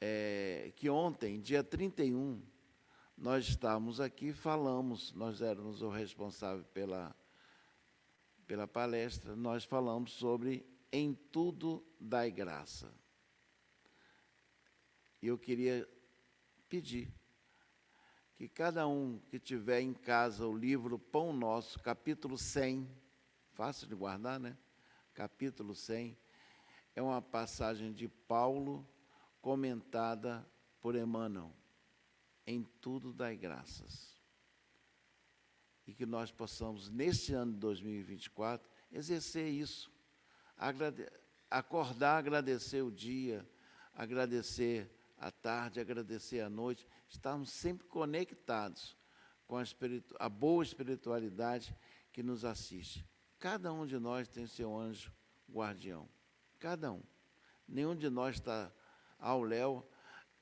[0.00, 2.42] é, que ontem, dia 31,
[3.16, 7.14] nós estávamos aqui, falamos, nós éramos o responsável pela
[8.48, 12.90] pela palestra, nós falamos sobre em tudo dai graça.
[15.20, 15.86] E eu queria
[16.66, 17.12] pedir
[18.36, 22.88] que cada um que tiver em casa o livro Pão Nosso, capítulo 100,
[23.52, 24.56] fácil de guardar, né?
[25.12, 26.16] Capítulo 100,
[26.98, 28.84] é uma passagem de Paulo
[29.40, 30.44] comentada
[30.80, 31.54] por Emmanuel.
[32.44, 34.20] Em tudo dai graças
[35.86, 39.92] e que nós possamos, neste ano de 2024, exercer isso.
[40.56, 41.06] Agrade
[41.48, 43.48] acordar, agradecer o dia,
[43.94, 48.96] agradecer a tarde, agradecer a noite, estarmos sempre conectados
[49.46, 49.62] com a,
[50.18, 51.74] a boa espiritualidade
[52.12, 53.06] que nos assiste.
[53.38, 55.12] Cada um de nós tem seu anjo
[55.48, 56.08] guardião.
[56.58, 57.02] Cada um.
[57.66, 58.72] Nenhum de nós está
[59.18, 59.86] ao léu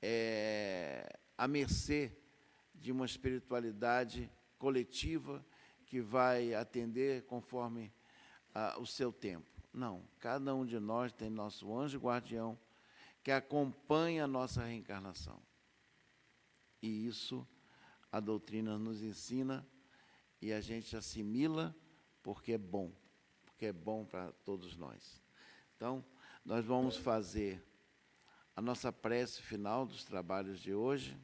[0.00, 2.16] é, à mercê
[2.74, 5.44] de uma espiritualidade coletiva
[5.86, 7.92] que vai atender conforme
[8.54, 9.50] ah, o seu tempo.
[9.72, 12.58] Não, cada um de nós tem nosso anjo guardião
[13.22, 15.42] que acompanha a nossa reencarnação.
[16.80, 17.46] E isso
[18.10, 19.66] a doutrina nos ensina
[20.40, 21.74] e a gente assimila
[22.22, 22.92] porque é bom,
[23.44, 25.25] porque é bom para todos nós.
[25.76, 26.04] Então,
[26.44, 27.62] nós vamos fazer
[28.54, 31.16] a nossa prece final dos trabalhos de hoje.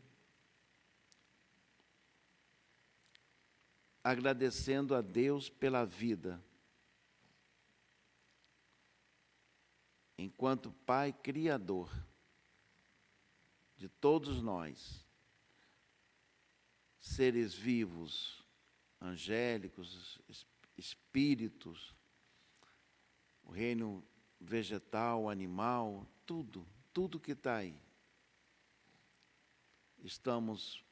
[4.02, 6.42] agradecendo a Deus pela vida.
[10.18, 11.90] Enquanto Pai Criador
[13.76, 15.04] de todos nós,
[17.00, 18.44] seres vivos,
[19.00, 20.20] angélicos,
[20.76, 21.94] espíritos,
[23.42, 24.04] o reino
[24.42, 27.80] vegetal, animal, tudo, tudo que está aí.
[29.98, 30.84] Estamos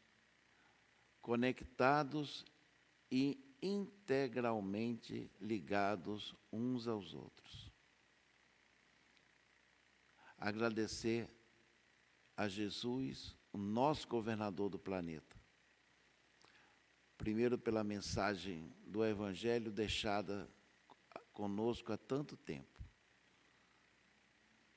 [1.20, 2.44] conectados
[3.10, 7.70] e integralmente ligados uns aos outros.
[10.38, 11.28] Agradecer
[12.36, 15.36] a Jesus, o nosso governador do planeta.
[17.18, 20.48] Primeiro, pela mensagem do Evangelho deixada
[21.34, 22.79] conosco há tanto tempo.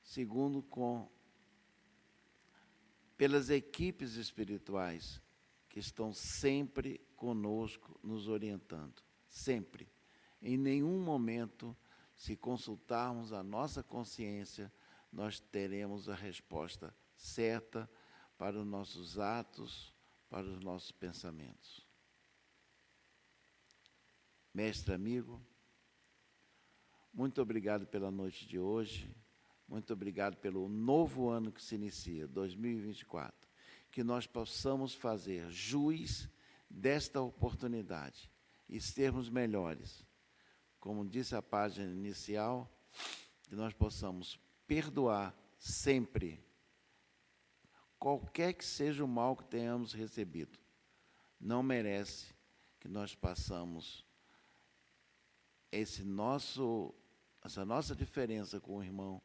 [0.04, 1.10] Segundo, com
[3.16, 5.20] pelas equipes espirituais
[5.68, 9.02] que estão sempre conosco, nos orientando.
[9.28, 9.90] Sempre.
[10.42, 11.74] Em nenhum momento,
[12.14, 14.70] se consultarmos a nossa consciência,
[15.10, 17.90] nós teremos a resposta certa
[18.36, 19.94] para os nossos atos,
[20.28, 21.86] para os nossos pensamentos.
[24.52, 25.40] Mestre amigo,
[27.12, 29.23] muito obrigado pela noite de hoje,
[29.68, 33.44] muito obrigado pelo novo ano que se inicia, 2024
[33.94, 36.28] que nós possamos fazer juiz
[36.68, 38.28] desta oportunidade
[38.68, 40.04] e sermos melhores.
[40.80, 42.68] Como disse a página inicial,
[43.44, 44.36] que nós possamos
[44.66, 46.44] perdoar sempre,
[47.96, 50.58] qualquer que seja o mal que tenhamos recebido.
[51.38, 52.34] Não merece
[52.80, 54.04] que nós passamos
[55.70, 56.92] esse nosso,
[57.44, 59.22] essa nossa diferença com o irmão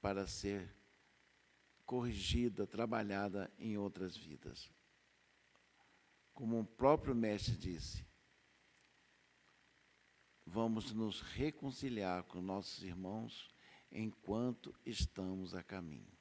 [0.00, 0.74] para ser
[1.84, 4.70] corrigida, trabalhada em outras vidas.
[6.34, 8.04] Como o próprio Mestre disse,
[10.44, 13.48] vamos nos reconciliar com nossos irmãos
[13.90, 16.16] enquanto estamos a caminho.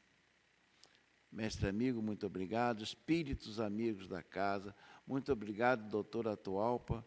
[1.31, 2.81] Mestre amigo, muito obrigado.
[2.81, 4.73] Espíritos amigos da casa,
[5.05, 7.05] muito obrigado, doutor Atualpa,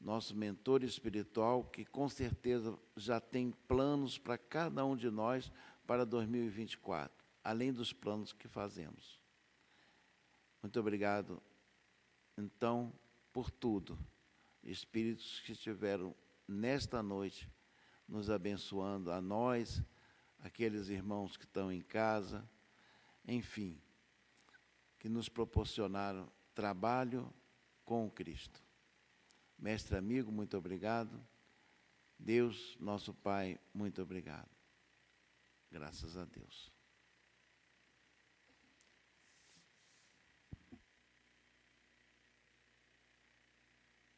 [0.00, 5.50] nosso mentor espiritual, que com certeza já tem planos para cada um de nós
[5.86, 9.20] para 2024 além dos planos que fazemos.
[10.60, 11.40] Muito obrigado,
[12.36, 12.92] então,
[13.32, 13.96] por tudo.
[14.64, 16.12] Espíritos que estiveram
[16.48, 17.48] nesta noite
[18.08, 19.80] nos abençoando, a nós,
[20.40, 22.44] aqueles irmãos que estão em casa,
[23.24, 23.80] enfim,
[24.98, 27.32] que nos proporcionaram trabalho
[27.84, 28.60] com Cristo.
[29.56, 31.24] Mestre amigo, muito obrigado.
[32.18, 34.55] Deus, nosso Pai, muito obrigado.
[35.76, 36.75] Graças a Deus.